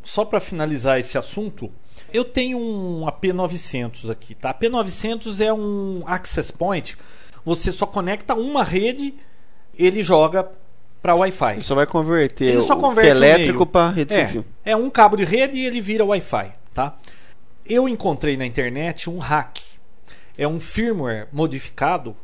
[0.04, 1.72] Só para finalizar esse assunto,
[2.14, 4.54] eu tenho um AP900 aqui, tá?
[4.54, 6.98] AP900 é um access point.
[7.46, 9.14] Você só conecta uma rede,
[9.74, 10.50] ele joga
[11.02, 11.54] para Wi-Fi.
[11.54, 14.46] Ele só vai converter Ele só o converte é o elétrico para rede É, fio.
[14.66, 16.98] é um cabo de rede e ele vira Wi-Fi, tá?
[17.66, 19.63] Eu encontrei na internet um hack.
[20.38, 22.16] É um firmware modificado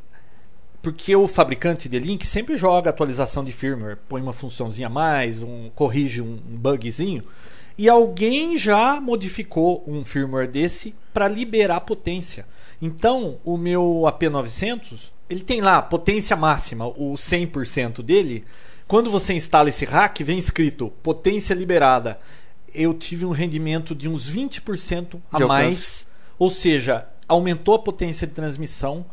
[0.82, 5.44] porque o fabricante de link sempre joga atualização de firmware, põe uma funçãozinha a mais,
[5.44, 7.24] um, corrige um bugzinho.
[7.78, 12.46] E alguém já modificou um firmware desse para liberar potência.
[12.82, 18.44] Então, o meu AP900, ele tem lá potência máxima, o 100% dele.
[18.88, 22.20] Quando você instala esse hack, vem escrito potência liberada.
[22.74, 25.48] Eu tive um rendimento de uns 20% a De alcance.
[25.48, 26.08] mais,
[26.38, 29.06] ou seja, aumentou a potência de transmissão,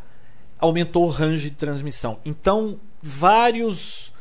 [0.59, 2.19] aumentou o range de transmissão.
[2.25, 4.13] Então, vários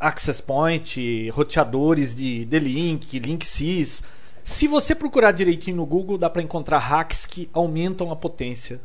[0.00, 4.02] access point, roteadores de D-Link, Link-Sys.
[4.42, 8.80] Se você procurar direitinho no Google, dá para encontrar hacks que aumentam a potência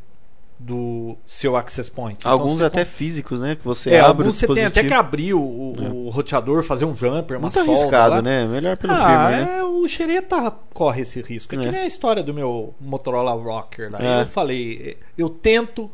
[0.59, 2.17] do seu access point.
[2.19, 3.55] Então, Alguns você até com- físicos, né?
[3.55, 4.99] Que você é, abre alguns você tem até que dispositivo.
[4.99, 8.21] abrir o, o- o roteador, fazer um jumper, uma Muito solda arriscado, lá.
[8.23, 8.45] né?
[8.47, 9.57] Melhor pelo ah, firmware, né?
[9.59, 11.53] é, o Xereta corre esse risco.
[11.53, 11.71] É, que É.
[11.71, 13.99] nem a história do meu Motorola Rocker lá.
[14.01, 14.21] É.
[14.23, 15.91] Eu falei, eu tento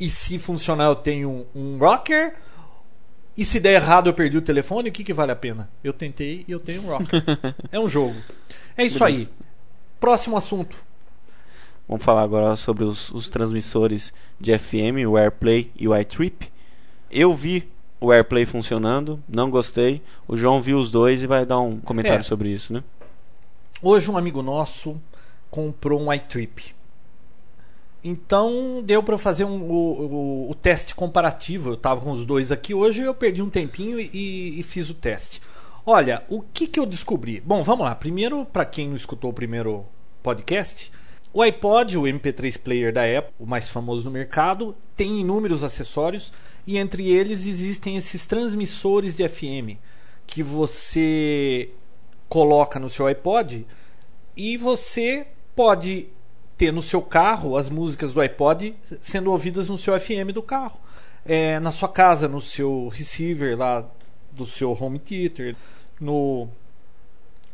[0.00, 2.34] e se funcionar eu tenho um, um Rocker
[3.36, 5.68] e se der errado eu perdi o telefone, o que, que vale a pena?
[5.84, 7.22] Eu tentei e eu tenho um Rocker.
[7.70, 8.16] é um jogo.
[8.76, 9.20] É isso Beleza.
[9.20, 9.28] aí.
[10.00, 10.76] Próximo assunto.
[11.88, 16.50] Vamos falar agora sobre os, os transmissores de FM, o AirPlay e o iTrip.
[17.10, 17.68] Eu vi
[18.00, 20.00] o AirPlay funcionando, não gostei.
[20.26, 22.22] O João viu os dois e vai dar um comentário É.
[22.22, 22.82] sobre isso, né?
[23.82, 24.98] Hoje um amigo nosso
[25.50, 26.74] comprou um iTrip.
[28.02, 31.70] Então deu para fazer um- o, o- o teste comparativo.
[31.70, 34.94] Eu estava com os dois aqui hoje, eu perdi um tempinho e, e fiz o
[34.94, 35.40] teste.
[35.86, 37.40] Olha, o que, que eu descobri?
[37.40, 37.94] Bom, vamos lá.
[37.94, 39.84] Primeiro, para quem não escutou o primeiro
[40.22, 40.90] podcast,
[41.34, 46.32] o iPod, o MP3 player da Apple, o mais famoso no mercado, tem inúmeros acessórios
[46.64, 49.76] e entre eles existem esses transmissores de FM
[50.28, 51.70] que você
[52.28, 53.66] coloca no seu iPod
[54.36, 55.26] e você
[55.56, 56.08] pode
[56.56, 60.80] ter no seu carro as músicas do iPod sendo ouvidas no seu FM do carro.
[61.26, 63.84] É, na sua casa, no seu receiver lá
[64.30, 65.56] do seu home theater,
[66.00, 66.48] no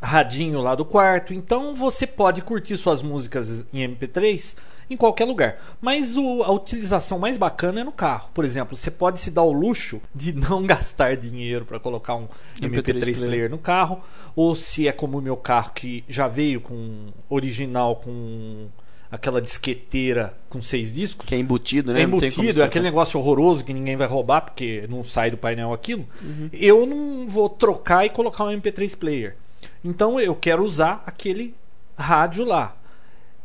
[0.00, 1.34] radinho lá do quarto.
[1.34, 4.56] Então você pode curtir suas músicas em MP3
[4.88, 5.58] em qualquer lugar.
[5.80, 8.30] Mas o, a utilização mais bacana é no carro.
[8.34, 12.26] Por exemplo, você pode se dar o luxo de não gastar dinheiro para colocar um
[12.60, 13.26] MP3, MP3 player.
[13.26, 14.00] player no carro,
[14.34, 18.68] ou se é como o meu carro que já veio com original com
[19.10, 21.28] aquela disqueteira com seis discos.
[21.28, 22.00] Que é embutido, né?
[22.00, 25.72] É embutido, é aquele negócio horroroso que ninguém vai roubar porque não sai do painel
[25.72, 26.06] aquilo.
[26.22, 26.48] Uhum.
[26.52, 29.36] Eu não vou trocar e colocar um MP3 player.
[29.82, 31.54] Então eu quero usar aquele
[31.96, 32.76] rádio lá.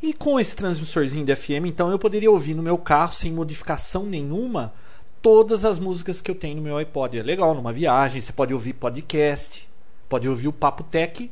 [0.01, 4.05] E com esse transmissorzinho de FM, então eu poderia ouvir no meu carro sem modificação
[4.05, 4.73] nenhuma
[5.21, 7.17] todas as músicas que eu tenho no meu iPod.
[7.17, 9.67] É legal, numa viagem, você pode ouvir podcast,
[10.07, 11.31] pode ouvir o Papo Tech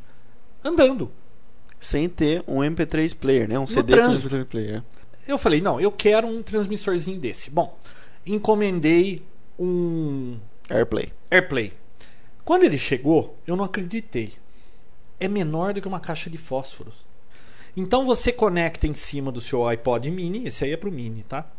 [0.63, 1.11] andando.
[1.79, 3.59] Sem ter um MP3 player, né?
[3.59, 4.29] Um no CD trânsito.
[4.29, 4.83] com MP3 player.
[5.27, 7.49] Eu falei, não, eu quero um transmissorzinho desse.
[7.49, 7.77] Bom,
[8.25, 9.21] encomendei
[9.59, 10.37] um
[10.69, 11.13] AirPlay.
[11.29, 11.73] AirPlay.
[12.43, 14.33] Quando ele chegou, eu não acreditei
[15.25, 16.95] é menor do que uma caixa de fósforos.
[17.75, 21.23] Então você conecta em cima do seu iPod mini, esse aí é para o mini,
[21.23, 21.49] tá?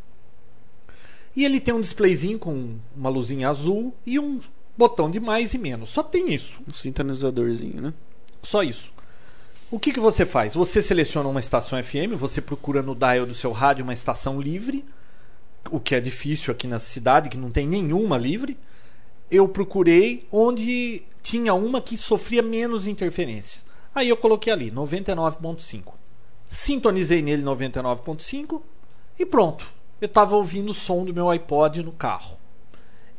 [1.34, 4.38] E ele tem um displayzinho com uma luzinha azul e um
[4.76, 5.88] botão de mais e menos.
[5.88, 6.60] Só tem isso.
[6.68, 7.94] Um sintonizadorzinho, né?
[8.40, 8.92] Só isso.
[9.70, 10.54] O que, que você faz?
[10.54, 14.84] Você seleciona uma estação FM, você procura no dial do seu rádio uma estação livre,
[15.70, 18.56] o que é difícil aqui na cidade, que não tem nenhuma livre.
[19.35, 23.62] Eu procurei onde tinha uma que sofria menos interferência.
[23.93, 25.95] Aí eu coloquei ali 99.5.
[26.49, 28.62] Sintonizei nele 99.5
[29.18, 29.72] e pronto.
[30.01, 32.39] Eu estava ouvindo o som do meu iPod no carro.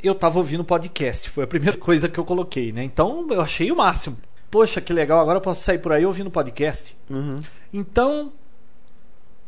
[0.01, 2.82] Eu estava ouvindo podcast, foi a primeira coisa que eu coloquei, né?
[2.82, 4.18] Então eu achei o máximo.
[4.49, 6.95] Poxa, que legal, agora eu posso sair por aí ouvindo podcast.
[7.09, 7.41] Uhum.
[7.74, 8.32] Então,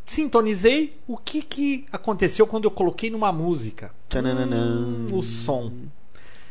[0.05, 0.99] sintonizei.
[1.07, 3.89] O que, que aconteceu quando eu coloquei numa música?
[5.13, 5.72] Hum, o som.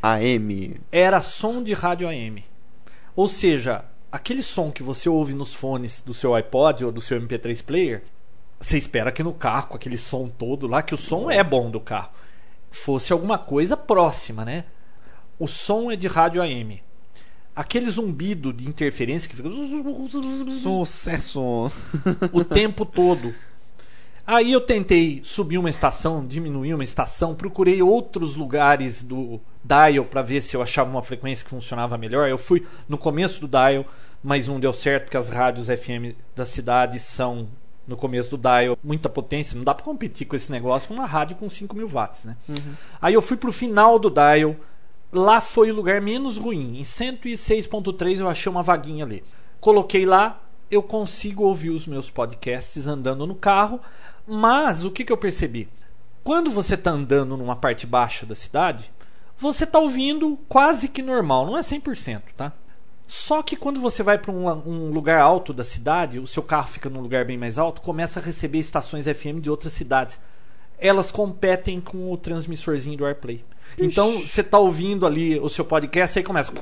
[0.02, 0.80] AM.
[0.90, 2.44] Era som de rádio AM.
[3.14, 7.20] Ou seja, aquele som que você ouve nos fones do seu iPod ou do seu
[7.20, 8.02] MP3 player,
[8.58, 11.70] você espera que no carro, com aquele som todo lá, que o som é bom
[11.70, 12.10] do carro,
[12.70, 14.64] fosse alguma coisa próxima, né?
[15.38, 16.82] O som é de rádio AM.
[17.54, 19.48] Aquele zumbido de interferência que fica.
[20.62, 21.70] Sucesso!
[22.32, 23.34] o tempo todo.
[24.26, 30.22] Aí eu tentei subir uma estação, diminuir uma estação, procurei outros lugares do dial para
[30.22, 32.28] ver se eu achava uma frequência que funcionava melhor.
[32.28, 33.84] Eu fui no começo do dial,
[34.22, 37.48] mas não deu certo porque as rádios FM da cidade são
[37.86, 41.06] no começo do dial muita potência, não dá para competir com esse negócio com uma
[41.06, 42.36] rádio com 5 mil watts, né?
[42.48, 42.74] Uhum.
[43.00, 44.56] Aí eu fui pro final do dial,
[45.12, 49.22] lá foi o lugar menos ruim, em 106.3 eu achei uma vaguinha ali.
[49.60, 53.80] Coloquei lá, eu consigo ouvir os meus podcasts andando no carro.
[54.26, 55.68] Mas o que, que eu percebi?
[56.24, 58.90] Quando você está andando numa parte baixa da cidade,
[59.38, 62.52] você está ouvindo quase que normal, não é 100%, tá?
[63.06, 66.66] Só que quando você vai para um, um, lugar alto da cidade, o seu carro
[66.66, 70.18] fica num lugar bem mais alto, começa a receber estações FM de outras cidades.
[70.78, 73.44] Elas competem com o transmissorzinho do AirPlay.
[73.78, 73.88] Ixi.
[73.88, 76.52] Então você está ouvindo ali o seu podcast e aí começa.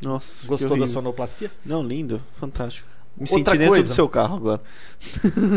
[0.00, 0.46] Nossa.
[0.46, 1.50] Gostou da sonoplastia?
[1.64, 2.88] Não, lindo, fantástico.
[3.16, 3.88] Me Outra senti coisa.
[3.88, 4.60] do seu carro agora.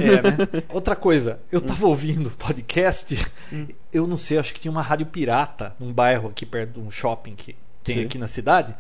[0.02, 0.64] É, né?
[0.74, 3.68] Outra coisa, eu tava ouvindo podcast, hum.
[3.92, 6.92] eu não sei, acho que tinha uma rádio pirata num bairro aqui perto de um
[6.92, 8.06] shopping que tem Sim.
[8.06, 8.76] aqui na cidade.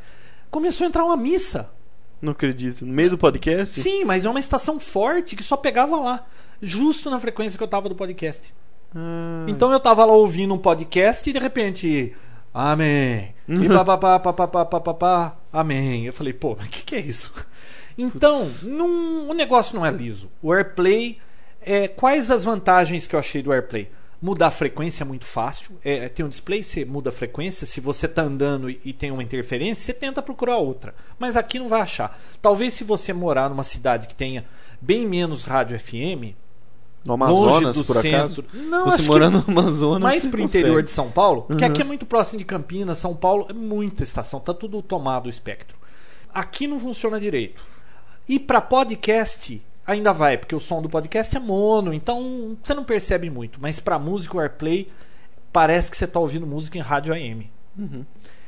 [0.51, 1.69] Começou a entrar uma missa.
[2.21, 2.85] Não acredito.
[2.85, 3.81] No meio do podcast?
[3.81, 6.25] Sim, mas é uma estação forte que só pegava lá.
[6.61, 8.53] Justo na frequência que eu tava do podcast.
[8.95, 9.45] Ah.
[9.47, 12.13] Então eu tava lá ouvindo um podcast e de repente.
[12.53, 13.33] Amém.
[13.45, 16.05] E papapá, papapá, papapá, amém.
[16.05, 17.33] Eu falei, pô, mas o que, que é isso?
[17.97, 20.29] Então, num, o negócio não é liso.
[20.41, 21.17] O AirPlay,
[21.61, 23.89] é, quais as vantagens que eu achei do AirPlay?
[24.21, 25.77] Mudar a frequência é muito fácil.
[25.83, 27.67] É, tem um display, você muda a frequência.
[27.67, 30.95] Se você está andando e, e, tem uma interferência, você tenta procurar outra.
[31.19, 32.17] Mas aqui não vai achar.
[32.41, 34.45] Talvez se você morar numa cidade que tenha
[34.81, 36.35] bem menos rádio FM,
[37.05, 38.17] no Amazonas, por centro.
[38.17, 38.45] acaso?
[38.53, 40.01] Não, você mora no Amazonas.
[40.01, 41.57] Mais pro interior de São Paulo, uhum.
[41.57, 45.25] que aqui é muito próximo de Campinas, São Paulo, é muita estação, tá tudo tomado
[45.25, 45.77] o espectro.
[46.33, 47.72] Aqui não funciona direito.
[48.27, 52.83] E para podcast ainda vai, porque o som do podcast é mono, então você não
[52.83, 53.59] percebe muito.
[53.61, 54.89] Mas para música, o AirPlay
[55.51, 57.51] parece que você está ouvindo música em rádio AM.
[57.77, 58.05] Uhum.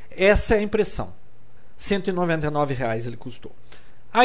[0.09, 1.13] Essa é a impressão.
[1.77, 3.51] 199 reais ele custou.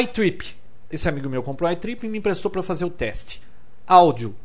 [0.01, 0.55] iTrip.
[0.89, 3.41] Esse amigo meu comprou o iTrip e me emprestou para fazer o teste.
[3.85, 4.35] Áudio.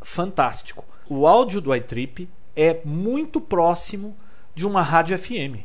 [0.00, 0.84] Fantástico.
[1.08, 4.16] O áudio do iTrip é muito próximo
[4.54, 5.64] de uma rádio FM.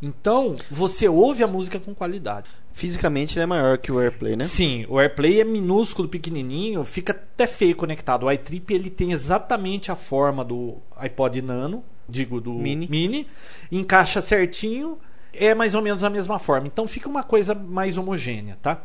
[0.00, 2.48] Então, você ouve a música com qualidade.
[2.72, 4.44] Fisicamente ele é maior que o AirPlay, né?
[4.44, 8.26] Sim, o AirPlay é minúsculo, pequenininho, fica até feio conectado.
[8.26, 13.26] O iTrip ele tem exatamente a forma do iPod Nano, digo do Mini, Mini
[13.70, 14.98] encaixa certinho
[15.32, 16.68] é mais ou menos a mesma forma.
[16.68, 18.84] Então fica uma coisa mais homogênea, tá?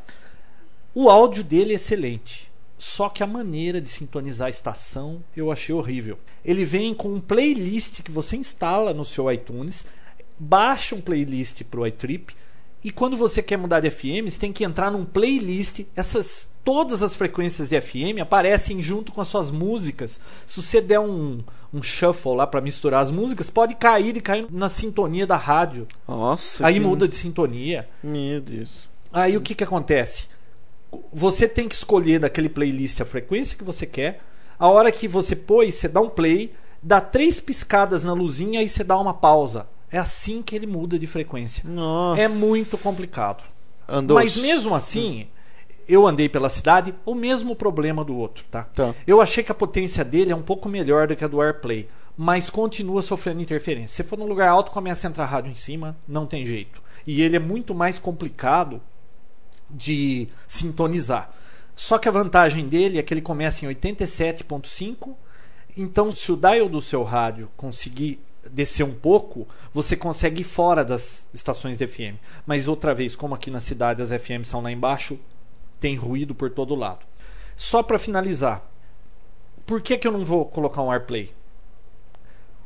[0.94, 2.52] O áudio dele é excelente.
[2.78, 6.18] Só que a maneira de sintonizar a estação eu achei horrível.
[6.44, 9.86] Ele vem com um playlist que você instala no seu iTunes,
[10.40, 12.34] baixa um playlist para o iTrip
[12.84, 15.86] e quando você quer mudar de FM, você tem que entrar num playlist.
[15.96, 20.20] Essas todas as frequências de FM aparecem junto com as suas músicas.
[20.46, 21.42] Se você der um,
[21.74, 25.88] um shuffle lá para misturar as músicas, pode cair e cair na sintonia da rádio.
[26.06, 26.68] Nossa.
[26.68, 27.88] Aí muda de sintonia.
[28.04, 28.90] Meu Deus.
[29.14, 30.28] Aí o que, que acontece?
[31.14, 34.20] Você tem que escolher daquele playlist a frequência que você quer.
[34.60, 38.68] A hora que você pôs, você dá um play, dá três piscadas na luzinha e
[38.68, 39.68] você dá uma pausa.
[39.94, 41.64] É assim que ele muda de frequência.
[41.66, 42.20] Nossa.
[42.20, 43.44] É muito complicado.
[43.88, 44.16] Andou.
[44.16, 45.28] Mas mesmo assim,
[45.88, 48.64] eu andei pela cidade, o mesmo problema do outro, tá?
[48.64, 48.96] Tá.
[49.06, 51.88] Eu achei que a potência dele é um pouco melhor do que a do AirPlay,
[52.18, 54.04] mas continua sofrendo interferência.
[54.04, 56.82] Se for num lugar alto, começa a entrar rádio em cima, não tem jeito.
[57.06, 58.82] E ele é muito mais complicado
[59.70, 61.30] de sintonizar.
[61.76, 65.16] Só que a vantagem dele é que ele começa em 87.5,
[65.78, 68.20] então se o dial do seu rádio conseguir
[68.52, 72.18] descer um pouco, você consegue ir fora das estações de FM.
[72.46, 75.20] Mas outra vez, como aqui na cidade as FM são lá embaixo,
[75.80, 77.06] tem ruído por todo lado.
[77.56, 78.68] Só para finalizar,
[79.66, 81.32] por que, que eu não vou colocar um AirPlay?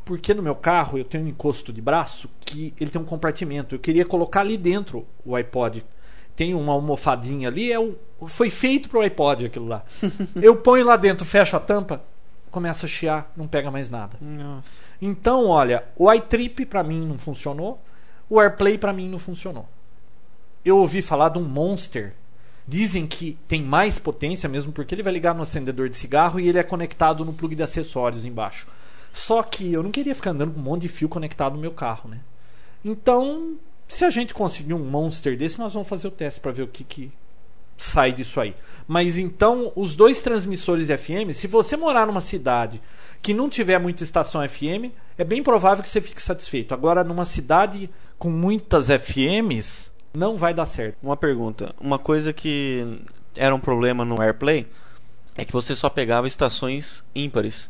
[0.05, 3.75] Porque no meu carro eu tenho um encosto de braço que ele tem um compartimento.
[3.75, 5.83] Eu queria colocar ali dentro o iPod.
[6.35, 7.97] Tem uma almofadinha ali, é o,
[8.27, 9.83] foi feito para o iPod aquilo lá.
[10.41, 12.03] eu ponho lá dentro, fecho a tampa,
[12.51, 14.17] começa a chiar, não pega mais nada.
[14.21, 14.81] Nossa.
[15.01, 17.81] Então, olha, o iTrip para mim não funcionou,
[18.29, 19.67] o AirPlay para mim não funcionou.
[20.63, 22.13] Eu ouvi falar de um Monster.
[22.67, 26.49] Dizem que tem mais potência mesmo porque ele vai ligar no acendedor de cigarro e
[26.49, 28.67] ele é conectado no plug de acessórios embaixo.
[29.13, 31.71] Só que eu não queria ficar andando com um monte de fio conectado no meu
[31.71, 32.19] carro, né?
[32.83, 33.55] Então,
[33.87, 36.67] se a gente conseguir um Monster desse, nós vamos fazer o teste para ver o
[36.67, 37.11] que, que
[37.77, 38.55] sai disso aí.
[38.87, 42.81] Mas então, os dois transmissores de FM, se você morar numa cidade
[43.21, 46.73] que não tiver muita estação FM, é bem provável que você fique satisfeito.
[46.73, 50.97] Agora, numa cidade com muitas FMs, não vai dar certo.
[51.03, 51.73] Uma pergunta.
[51.79, 52.99] Uma coisa que
[53.35, 54.67] era um problema no AirPlay
[55.35, 57.69] é que você só pegava estações ímpares.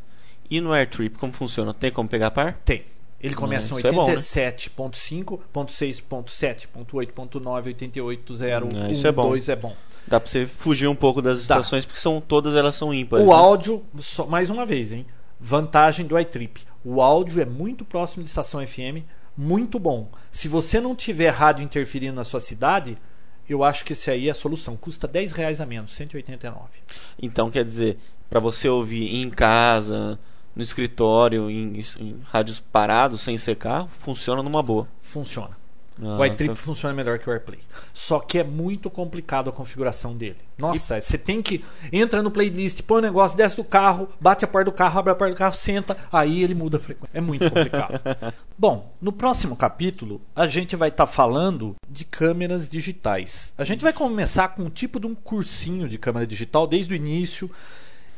[0.49, 1.73] E no AirTrip, como funciona?
[1.73, 2.53] Tem como pegar par?
[2.63, 2.83] Tem.
[3.19, 4.15] Ele começa em isso é bom, né?
[4.15, 9.11] 87.5, ponto 6, ponto 7, ponto 8, ponto 9, 88, 0, É, 1, isso é
[9.11, 9.29] bom.
[9.29, 9.75] 2 é bom.
[10.07, 11.55] Dá pra você fugir um pouco das Dá.
[11.55, 13.25] estações, porque são, todas elas são ímpares.
[13.25, 13.35] O né?
[13.35, 15.05] áudio, só, mais uma vez, hein?
[15.39, 16.61] Vantagem do iTrip.
[16.83, 19.03] O áudio é muito próximo de estação FM,
[19.35, 20.09] muito bom.
[20.31, 22.97] Se você não tiver rádio interferindo na sua cidade,
[23.49, 24.77] eu acho que esse aí é a solução.
[24.77, 26.59] Custa 10 reais a menos, 189.
[27.21, 27.97] Então, quer dizer,
[28.29, 30.19] pra você ouvir em casa,
[30.57, 34.87] no escritório, em, em rádios parados, sem ser carro, funciona numa boa.
[35.03, 35.55] Funciona.
[36.01, 37.59] Ah, o iTrip então- funciona melhor que o AirPlay.
[37.93, 40.37] Só que é muito complicado a configuração dele.
[40.57, 41.63] Nossa, você tem que.
[41.91, 45.11] Entra no playlist, põe o negócio, desce do carro, bate a porta do carro, abre
[45.11, 47.17] a porta do carro, senta, aí ele muda a frequência.
[47.17, 47.99] É muito complicado.
[48.57, 53.53] Bom, no próximo capítulo, a gente vai estar falando de câmeras digitais.
[53.57, 56.95] A gente vai começar com um tipo de um cursinho de câmera digital desde o
[56.95, 57.49] início.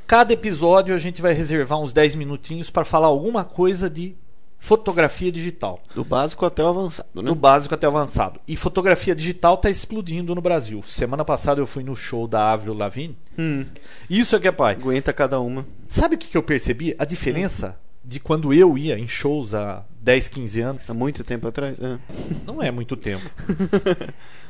[0.10, 4.16] Cada episódio a gente vai reservar uns 10 minutinhos para falar alguma coisa de
[4.57, 5.80] fotografia digital.
[5.93, 7.22] Do básico até o avançado, né?
[7.22, 8.39] Do básico até o avançado.
[8.47, 10.82] E fotografia digital está explodindo no Brasil.
[10.82, 13.16] Semana passada eu fui no show da Avril Lavigne.
[13.38, 13.68] Hum,
[14.10, 14.74] Isso é que é pai.
[14.74, 15.64] aguenta cada uma.
[15.88, 16.95] Sabe o que que eu percebi?
[16.97, 20.89] A diferença de quando eu ia em shows há 10, 15 anos.
[20.89, 21.78] Há muito tempo atrás.
[21.80, 21.99] É.
[22.47, 23.30] Não é muito tempo.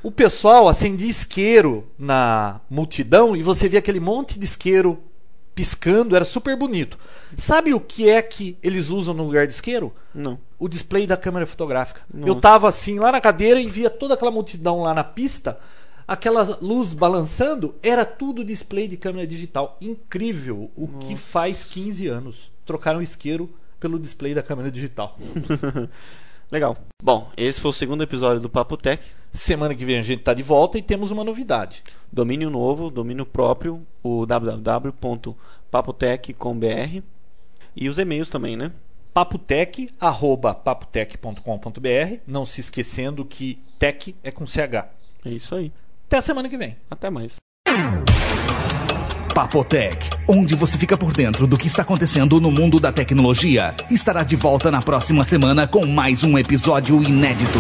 [0.01, 5.03] O pessoal acendia isqueiro na multidão e você via aquele monte de isqueiro
[5.59, 6.97] piscando, era super bonito.
[7.35, 9.93] Sabe o que é que eles usam no lugar de isqueiro?
[10.15, 10.39] Não.
[10.57, 11.99] o display da câmera fotográfica.
[12.13, 12.29] Nossa.
[12.29, 15.59] Eu tava assim lá na cadeira e via toda aquela multidão lá na pista,
[16.07, 19.77] aquela luz balançando, era tudo display de câmera digital.
[19.81, 22.51] Incrível o que faz 15 anos.
[22.65, 23.49] Trocaram o isqueiro
[23.81, 25.17] pelo display da câmera digital.
[26.49, 26.77] Legal.
[27.03, 29.03] Bom, esse foi o segundo episódio do Papo Tech.
[29.31, 31.83] Semana que vem a gente tá de volta e temos uma novidade.
[32.11, 37.03] Domínio novo, domínio próprio, o www.papotech.com.br
[37.75, 38.71] e os e-mails também, né?
[39.13, 42.17] papotec, arroba papotec.com.br.
[42.25, 44.85] Não se esquecendo que tech é com CH.
[45.25, 45.71] É isso aí.
[46.07, 46.77] Até semana que vem.
[46.89, 47.35] Até mais.
[49.33, 54.23] Papotec, onde você fica por dentro do que está acontecendo no mundo da tecnologia, estará
[54.23, 57.59] de volta na próxima semana com mais um episódio inédito.